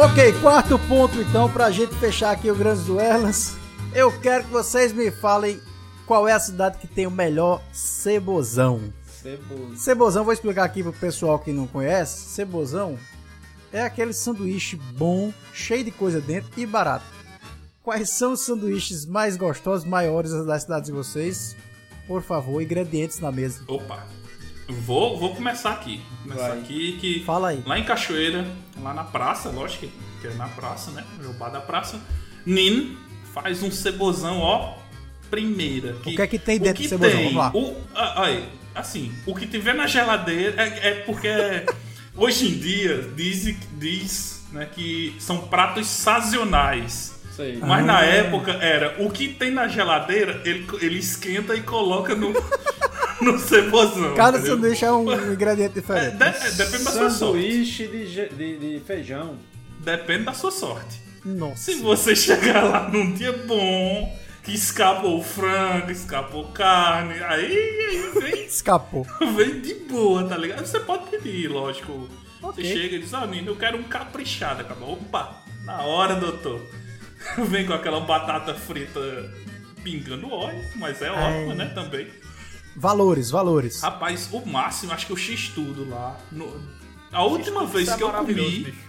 [0.00, 3.56] Ok, quarto ponto então, pra gente fechar aqui o Grandes Duelas.
[3.94, 5.60] Eu quero que vocês me falem
[6.06, 8.92] qual é a cidade que tem o melhor cebozão.
[9.04, 9.76] Ceboso.
[9.76, 12.30] Cebozão, vou explicar aqui pro pessoal que não conhece.
[12.30, 12.98] Cebozão
[13.72, 17.17] é aquele sanduíche bom, cheio de coisa dentro e barato.
[17.88, 21.56] Quais são os sanduíches mais gostosos, maiores das cidades de vocês?
[22.06, 23.62] Por favor, ingredientes na mesa.
[23.66, 24.06] Opa!
[24.68, 26.02] Vou, vou começar aqui.
[26.18, 26.58] Vou começar Vai.
[26.58, 27.24] aqui que.
[27.24, 27.62] Fala aí.
[27.64, 28.46] Lá em Cachoeira,
[28.82, 31.02] lá na praça, lógico que- que é na praça, né?
[31.22, 31.98] No bar da praça.
[32.44, 32.94] Nin
[33.32, 34.76] faz um cebozão, ó,
[35.30, 35.94] primeira.
[35.96, 37.16] O que é que tem o dentro que do cebozão?
[37.16, 37.52] tem- Vamos lá.
[37.54, 37.74] o-
[38.20, 41.26] aí, assim, o que tiver na geladeira é, é porque
[42.14, 47.16] hoje em dia diz, diz né, que são pratos sazonais.
[47.38, 47.56] Sei.
[47.58, 48.04] Mas na Ah.
[48.04, 52.32] época era o que tem na geladeira, ele, ele esquenta e coloca no,
[53.22, 54.12] no cebozão.
[54.16, 54.56] Cada entendeu?
[54.56, 56.16] sanduíche é um ingrediente É, diferente.
[56.16, 57.18] de- é, depende da sua sorte.
[57.42, 59.36] Sanduíche de, de, de feijão.
[59.78, 61.00] Depende da sua sorte.
[61.24, 61.56] Nossa.
[61.56, 67.46] Se você chegar lá num dia bom, que escapou o frango, escapou carne, aí,
[67.90, 69.06] aí vem, Escapou.
[69.36, 70.66] vem de boa, tá ligado?
[70.66, 72.08] Você pode pedir, lógico.
[72.42, 72.64] Ok.
[72.64, 74.94] Você chega e diz, ó, Nino, eu quero um caprichado, acabou.
[74.94, 76.60] Opa, na hora, doutor.
[77.48, 79.00] Vem com aquela batata frita
[79.82, 82.08] pingando óleo, mas é ótima, né, também.
[82.76, 83.80] Valores, valores.
[83.80, 86.16] Rapaz, o máximo, acho que o X-Tudo lá.
[86.30, 86.60] no-
[87.10, 88.34] A última vez Isso é que eu comi.
[88.34, 88.88] bicho.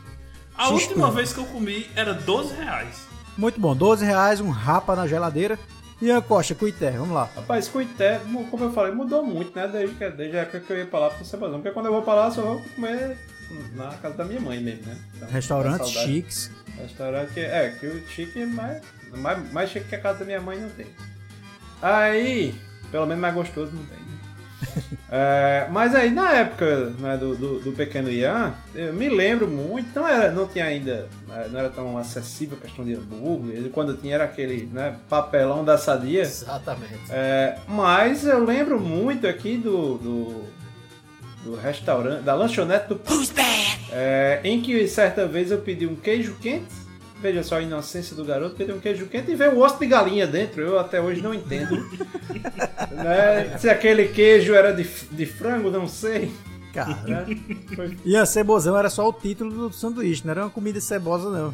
[0.58, 3.08] A última vez que eu comi era 12 reais.
[3.38, 3.74] Muito bom.
[3.76, 5.58] 12 reais, um rapa na geladeira.
[6.02, 7.30] Ian Costa, Cuité, vamos lá.
[7.36, 8.20] Rapaz, Cuité,
[8.52, 9.68] como eu falei, mudou muito, né?
[9.68, 11.56] Desde, que- desde a época que eu ia pra lá pro Cebazão.
[11.60, 13.18] Porque quando eu vou pra lá, só vou comer
[13.76, 14.98] na casa da minha mãe mesmo, né?
[15.16, 15.28] Então,
[15.86, 16.08] saudade.
[16.08, 16.52] chiques.
[16.82, 18.82] Restaurante é, que o chique é mais,
[19.18, 20.88] mais, mais chique que a casa da minha mãe não tem.
[21.82, 22.56] Aí,
[22.92, 23.98] pelo menos mais gostoso não tem.
[23.98, 24.20] né?
[25.12, 29.88] É, mas aí na época né, do, do, do pequeno Ian, eu me lembro muito,
[29.96, 33.98] não, era, não tinha ainda, né, não era tão acessível a questão de hambúrguer, quando
[33.98, 36.22] tinha era aquele né, papelão da sadia.
[36.22, 37.00] Exatamente.
[37.10, 40.44] É, mas eu lembro muito aqui do, do,
[41.44, 43.00] do restaurante, da lanchonete do
[43.92, 46.68] é, em que certa vez eu pedi um queijo quente.
[47.22, 49.86] Veja só a inocência do garoto, pedi um queijo quente e veio um osso de
[49.88, 50.62] galinha dentro.
[50.62, 51.76] Eu até hoje não entendo.
[52.92, 53.58] né?
[53.58, 56.32] Se aquele queijo era de, de frango, não sei.
[56.74, 56.96] Cara.
[57.06, 57.26] né?
[57.76, 61.54] Foi- Ian Cebozão era só o título do sanduíche, não era uma comida cebosa, não.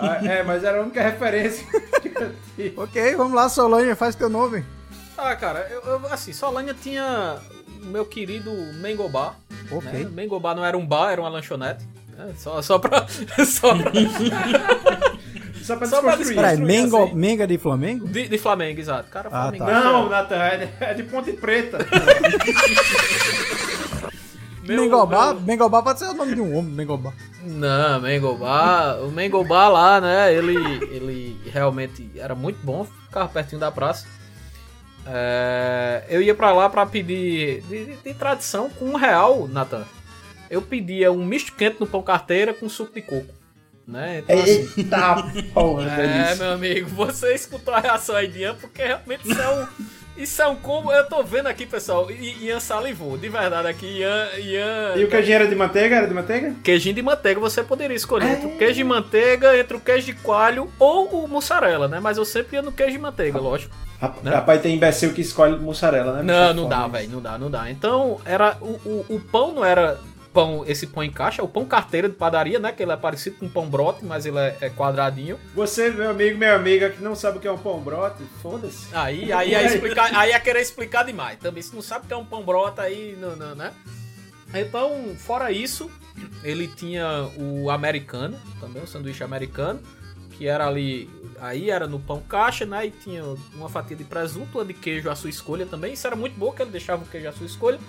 [0.00, 1.66] Ah, é, mas era a única referência
[2.00, 2.74] que eu tive.
[2.76, 4.64] Ok, vamos lá, Solange, faz teu nome.
[5.16, 7.38] Ah, cara, eu, eu- assim, Solânia tinha
[7.88, 9.34] meu querido Mengobá.
[9.70, 9.90] Ok.
[9.92, 10.08] Né?
[10.12, 11.84] Mengobá não era um bar, era uma lanchonete.
[12.16, 12.32] né?
[12.36, 13.06] Só, só pra.
[13.46, 13.92] Só pra.
[15.62, 16.36] Só pra Só pra desconstruir.
[16.36, 17.14] Peraí, Mengo, assim.
[17.14, 18.08] Menga de Flamengo?
[18.08, 19.10] De, de Flamengo, exato.
[19.10, 19.64] Cara, Ah, Flamengo.
[19.66, 19.70] tá.
[19.84, 21.78] Não, Nathan, é de, é de Ponte Preta.
[24.64, 27.12] Meu- Mengobá, meu- Mengobá pode ser o nome de um homem, Mengobá.
[27.42, 30.34] Não, Mengobá, o Mengobá lá, né?
[30.34, 30.56] Ele,
[30.94, 34.06] ele realmente era muito bom, ficava pertinho da praça.
[35.10, 39.84] É, eu ia pra lá pra pedir de, de- tradição com um real, Nathan.
[40.50, 43.32] Eu pedia um misto quente no pão carteira com suco de coco,
[43.86, 44.18] né?
[44.18, 45.22] Então, assim, Eita
[45.54, 46.34] porra, é, delícia.
[46.36, 49.66] meu amigo, você escutou a reação aí de Ian, porque realmente isso é um.
[50.18, 50.92] Isso é um combo.
[50.92, 52.10] Eu tô vendo aqui, pessoal.
[52.10, 54.00] Ian salivou, de verdade aqui.
[54.00, 54.28] Ian.
[54.38, 55.96] Ian E o queijinho era de manteiga?
[55.96, 56.54] Era de manteiga?
[56.62, 60.14] Queijinho de manteiga você poderia escolher entre o queijo de manteiga, entre o queijo de
[60.14, 62.00] coalho ou o mussarela, né?
[62.00, 63.74] Mas eu sempre ia no queijo de manteiga, lógico.
[64.00, 64.30] Rap- Né?
[64.32, 66.22] Rapaz, tem imbecil que escolhe mussarela, né?
[66.22, 67.70] Não, não dá, velho, não dá, não dá.
[67.70, 69.98] Então, era o, o, o pão não era
[70.38, 72.70] pão, esse pão em caixa, é o pão carteira de padaria, né?
[72.70, 75.36] Que ele é parecido com um pão brote, mas ele é, é quadradinho.
[75.52, 78.86] Você, meu amigo, minha amiga, que não sabe o que é um pão brote, foda-se.
[78.94, 81.40] Aí, aí, ia explicar, aí ia querer explicar demais.
[81.40, 83.72] Também, se não sabe o que é um pão brota, aí não, não, né?
[84.54, 85.90] Então, fora isso,
[86.44, 89.80] ele tinha o americano, também o sanduíche americano,
[90.30, 91.10] que era ali,
[91.40, 92.86] aí era no pão caixa, né?
[92.86, 93.24] E tinha
[93.56, 95.94] uma fatia de presunto, uma de queijo à sua escolha também.
[95.94, 97.80] Isso era muito bom, que ele deixava o queijo à sua escolha.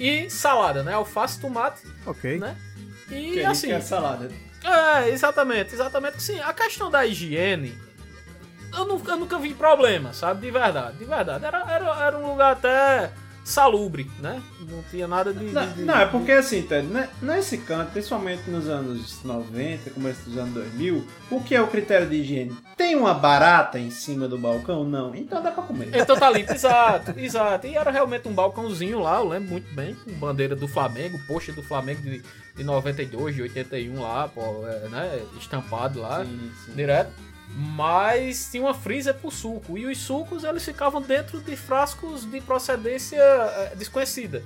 [0.00, 0.94] E salada, né?
[0.94, 2.38] Alface, tomate, Ok.
[2.38, 2.56] né?
[3.10, 4.30] E Que assim, que é salada.
[4.64, 6.22] é, exatamente, exatamente.
[6.22, 7.76] Sim, a questão da higiene,
[8.76, 10.40] eu nunca, eu nunca vi problema, sabe?
[10.40, 11.44] De verdade, de verdade.
[11.44, 13.10] Era, era, era um lugar até
[13.50, 14.40] salubre, né?
[14.68, 15.44] Não tinha nada de.
[15.44, 19.90] Não, de- de- não, é porque assim, Ted, né, nesse canto, principalmente nos anos 90,
[19.90, 22.56] começo dos anos 2000, o que é o critério de higiene?
[22.76, 24.84] Tem uma barata em cima do balcão?
[24.84, 25.14] Não.
[25.14, 25.90] Então dá pra comer.
[25.94, 27.66] Então tá limpo, exato, exato.
[27.66, 31.52] E era realmente um balcãozinho lá, eu lembro muito bem, com bandeira do Flamengo, poxa
[31.52, 32.22] do Flamengo de,
[32.56, 35.22] de 92, de 81 lá, pô, é, né?
[35.38, 36.24] Estampado lá.
[36.24, 36.72] Sim, sim.
[36.74, 37.10] direto.
[37.54, 39.76] Mas tinha uma freezer pro suco.
[39.76, 44.42] E os sucos eles ficavam dentro de frascos de procedência eh, desconhecida.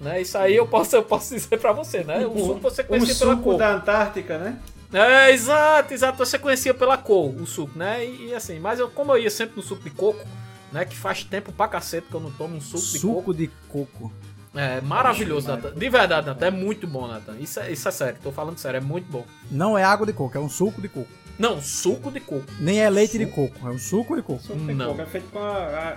[0.00, 0.20] Né?
[0.22, 2.26] Isso aí eu posso, eu posso dizer pra você, né?
[2.26, 3.56] O suco você Um conhecia pela suco cor.
[3.58, 4.58] da Antártica, né?
[4.92, 6.18] É, exato, exato.
[6.18, 8.04] Você conhecia pela cor o suco, né?
[8.04, 10.24] E, e assim, mas eu, como eu ia sempre no suco de coco,
[10.70, 10.84] né?
[10.84, 13.14] Que faz tempo pra cacete que eu não tomo um suco, de coco.
[13.16, 14.12] Suco de coco.
[14.54, 15.72] É maravilhoso, Nathan.
[15.72, 16.46] De verdade, Nathan.
[16.46, 17.36] É muito bom, Nathan.
[17.40, 19.24] Isso é, isso é sério, tô falando sério, é muito bom.
[19.50, 21.08] Não é água de coco, é um suco de coco.
[21.38, 22.44] Não, suco de coco.
[22.60, 24.42] Nem é leite de coco, é um suco de coco.
[24.42, 24.88] Suco de Não.
[24.90, 25.96] coco é feito com a, a-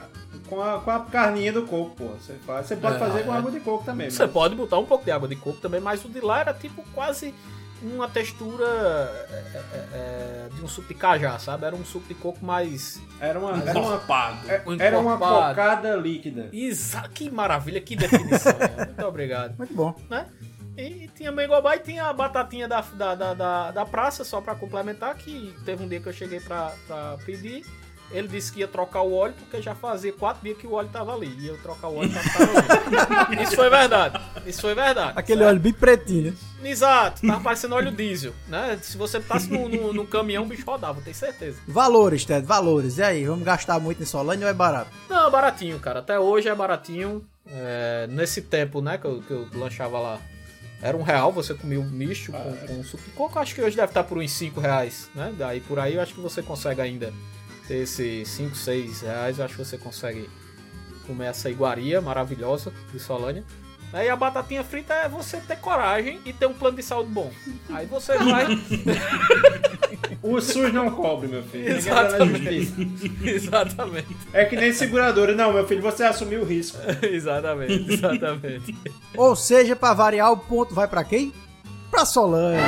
[0.49, 2.05] com a, com a carninha do coco, pô.
[2.19, 3.37] Você, faz, você pode É, fazer com é.
[3.37, 4.09] água de coco também.
[4.09, 6.39] Você mas- pode botar um pouco de água de coco também, mas o de lá
[6.41, 7.33] era tipo quase
[7.83, 9.63] uma textura é, é,
[9.93, 11.65] é, de um suco de cajá, sabe?
[11.65, 12.99] Era um suco de coco mais.
[13.19, 14.49] Era uma, era uma, Encorpado.
[14.49, 16.49] é- Um era uma cocada líquida.
[16.51, 18.53] Exa que maravilha, que definição.
[18.87, 19.55] Muito obrigado.
[19.57, 19.93] Muito bom.
[20.09, 20.25] né?
[20.77, 24.55] E tinha mengobá e tinha a batatinha da, da, da, da, da praça, só pra
[24.55, 27.65] complementar, que teve um dia que eu cheguei pra, pra pedir.
[28.11, 30.89] Ele disse que ia trocar o óleo, porque já fazia quatro dias que o óleo
[30.89, 31.35] tava ali.
[31.39, 33.41] E eu trocar o óleo pra ficar ali.
[33.43, 34.21] Isso foi verdade.
[34.45, 35.13] Isso foi verdade.
[35.15, 36.69] Aquele óleo bem pretinho, né?
[36.69, 38.77] Exato, tava parecendo óleo diesel, né?
[38.81, 41.59] Se você botasse no, no, no caminhão, o bicho rodava, tenho certeza.
[41.67, 42.97] Valores, Ted, valores.
[42.97, 44.89] E aí, vamos gastar muito em Solândia ou é barato?
[45.09, 45.99] Não, baratinho, cara.
[45.99, 47.25] Até hoje é baratinho.
[47.47, 50.19] É, nesse tempo, né, que eu, que eu lanchava lá,
[50.81, 53.39] era um real, você comia um misto com, com suco de coco.
[53.39, 55.33] Acho que hoje deve estar por uns 5 reais, né?
[55.37, 57.13] Daí por aí eu acho que você consegue ainda
[57.67, 59.39] ter esses 5, 6 reais.
[59.39, 60.29] Eu acho que você consegue
[61.07, 63.43] comer essa iguaria maravilhosa de Solânia.
[63.93, 67.31] Aí a batatinha frita é você ter coragem e ter um plano de saúde bom.
[67.69, 68.45] Aí você vai.
[70.25, 71.69] O SUS não cobre, meu filho.
[71.69, 72.73] Exatamente.
[73.23, 74.17] exatamente.
[74.33, 75.35] É que nem seguradora.
[75.35, 76.79] Não, meu filho, você assumiu o risco.
[77.05, 77.93] exatamente.
[77.93, 78.75] Exatamente.
[79.15, 81.31] Ou seja, pra variar, o ponto vai pra quem?
[81.91, 82.59] Pra Solândia.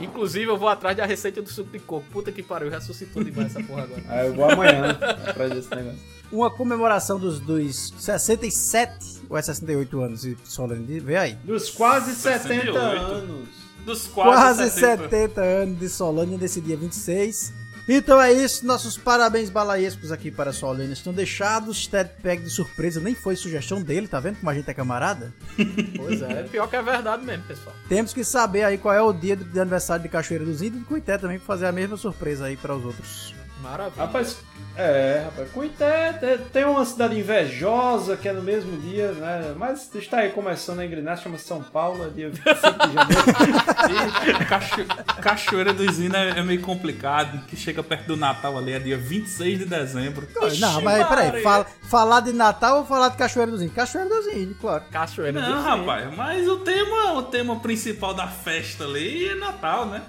[0.00, 2.04] Inclusive, eu vou atrás da receita do suco de coco.
[2.10, 4.02] Puta que pariu, ressuscitou demais essa porra agora.
[4.08, 6.00] Aí eu vou amanhã atrás desse negócio.
[6.32, 11.00] Uma comemoração dos, dos 67 ou é 68 anos de Solândia.
[11.00, 11.34] Vê aí.
[11.44, 12.76] Dos quase 70 68.
[12.76, 13.63] anos.
[13.84, 15.02] Dos quase, Quase 70.
[15.10, 17.52] 70 anos de Solândia nesse dia 26.
[17.86, 21.86] Então é isso, nossos parabéns balaiescos aqui para Solândia estão deixados.
[21.86, 25.34] Ted Peg de surpresa, nem foi sugestão dele, tá vendo como a gente é camarada?
[25.96, 27.74] Pois é, pior que é verdade mesmo, pessoal.
[27.88, 30.80] Temos que saber aí qual é o dia de aniversário de Cachoeira dos Índios e
[30.80, 33.34] do Cuité também pra fazer a mesma surpresa aí para os outros.
[33.64, 34.04] Maravilha.
[34.04, 34.38] Rapaz,
[34.76, 39.54] é, rapaz, Cuité te- tem uma cidade invejosa que é no mesmo dia, né?
[39.56, 42.54] Mas está aí começando a engrenar, chama São Paulo, é dia 25
[42.88, 44.40] de janeiro.
[44.40, 44.84] E Cacho...
[45.22, 48.98] Cachoeira dos Índios é é meio complicado, que chega perto do Natal ali, é dia
[48.98, 50.28] 26 de dezembro.
[50.60, 53.74] não, mas peraí, fala- falar de Natal ou falar de Cachoeira dos Índios?
[53.76, 54.84] Cachoeira dos Índios, claro.
[54.90, 55.62] Cachoeira Não, do Sul.
[55.62, 60.02] rapaz, mas o tema, o tema principal da festa ali é Natal, né?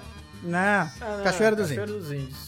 [0.44, 2.08] Não, Ah, não, Cachoeira dos Cachoeira Índios.
[2.10, 2.45] dos Índios.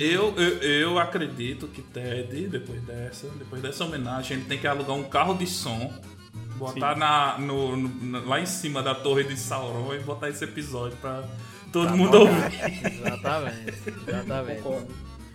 [0.00, 4.94] Eu, eu, eu acredito que Ted, depois dessa, depois dessa homenagem, ele tem que alugar
[4.96, 5.92] um carro de som,
[6.56, 10.96] botar na, no, no- lá em cima da torre de Sauron e botar esse episódio
[10.98, 11.24] pra
[11.72, 12.60] todo mundo ouvir.
[12.84, 13.74] Exatamente.
[14.06, 14.62] Exatamente.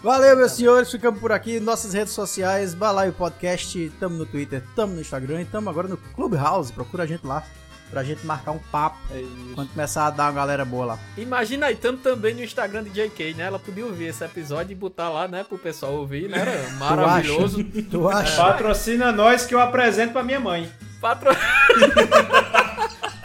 [0.03, 0.89] Valeu, meus senhores.
[0.89, 1.59] Ficamos por aqui.
[1.59, 3.91] Nossas redes sociais, Balaio Podcast.
[3.99, 6.73] Tamo no Twitter, tamo no Instagram e tamo agora no Clubhouse.
[6.73, 7.45] Procura a gente lá
[7.91, 9.21] pra gente marcar um papo É
[9.53, 10.99] quando começar a dar uma galera boa lá.
[11.17, 13.43] Imagina aí, tanto também no Instagram de JK, né?
[13.43, 16.39] Ela podia ouvir esse episódio e botar lá, né, pro pessoal ouvir, né?
[16.39, 17.63] Era maravilhoso.
[17.63, 17.89] Tu acha?
[17.91, 18.35] Tu acha?
[18.41, 20.71] Patrocina nós que eu apresento pra minha mãe.
[21.01, 21.29] Patro...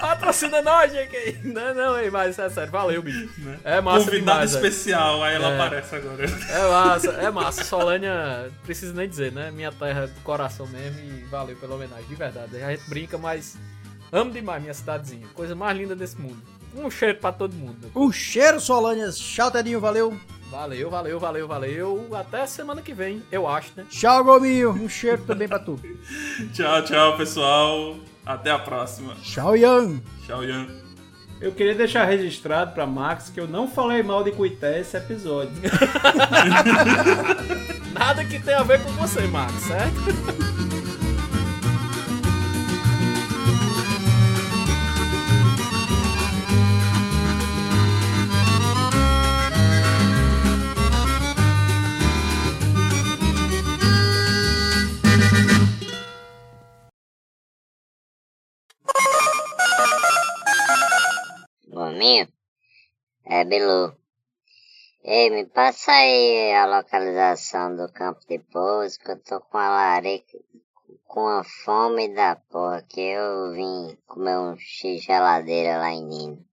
[0.00, 1.38] Patrocina nós, JK.
[1.44, 3.28] Não, não, ei, mas é sério, valeu, bicho.
[3.64, 5.54] É massa Convidado demais, especial, aí ela É.
[5.54, 6.24] aparece agora.
[6.24, 7.64] É massa, é massa.
[7.64, 9.50] Solânia, preciso nem dizer, né?
[9.50, 12.62] Minha terra do coração mesmo e valeu pela homenagem, de verdade.
[12.62, 13.56] A gente brinca, mas
[14.12, 15.26] amo demais minha cidadezinha.
[15.34, 16.38] Coisa mais linda desse mundo.
[16.74, 17.90] Um cheiro pra todo mundo.
[17.94, 19.18] Um cheiro, Solânias.
[19.18, 19.80] Tchau, Tedinho.
[19.80, 20.16] Valeu.
[20.50, 22.08] Valeu, valeu, valeu, valeu.
[22.14, 23.84] Até semana que vem, eu acho, né?
[23.90, 24.70] Tchau, Gominho.
[24.70, 25.80] Um cheiro também pra tu.
[26.52, 27.96] Tchau, tchau, pessoal.
[28.24, 29.14] Até a próxima.
[29.22, 30.00] Tchau, Ian.
[30.24, 30.68] Tchau, Ian.
[31.40, 35.52] Eu queria deixar registrado pra Max que eu não falei mal de Cuité esse episódio.
[37.92, 40.56] Nada que tenha a ver com você, Max, certo?
[63.28, 63.92] É, Bilu.
[65.02, 69.68] Ei, me passa aí a localização do campo de pouso, que eu tô com a
[69.68, 70.38] larica,
[71.04, 76.44] com a fome da porra, que eu vim comer um x geladeira lá em Nino.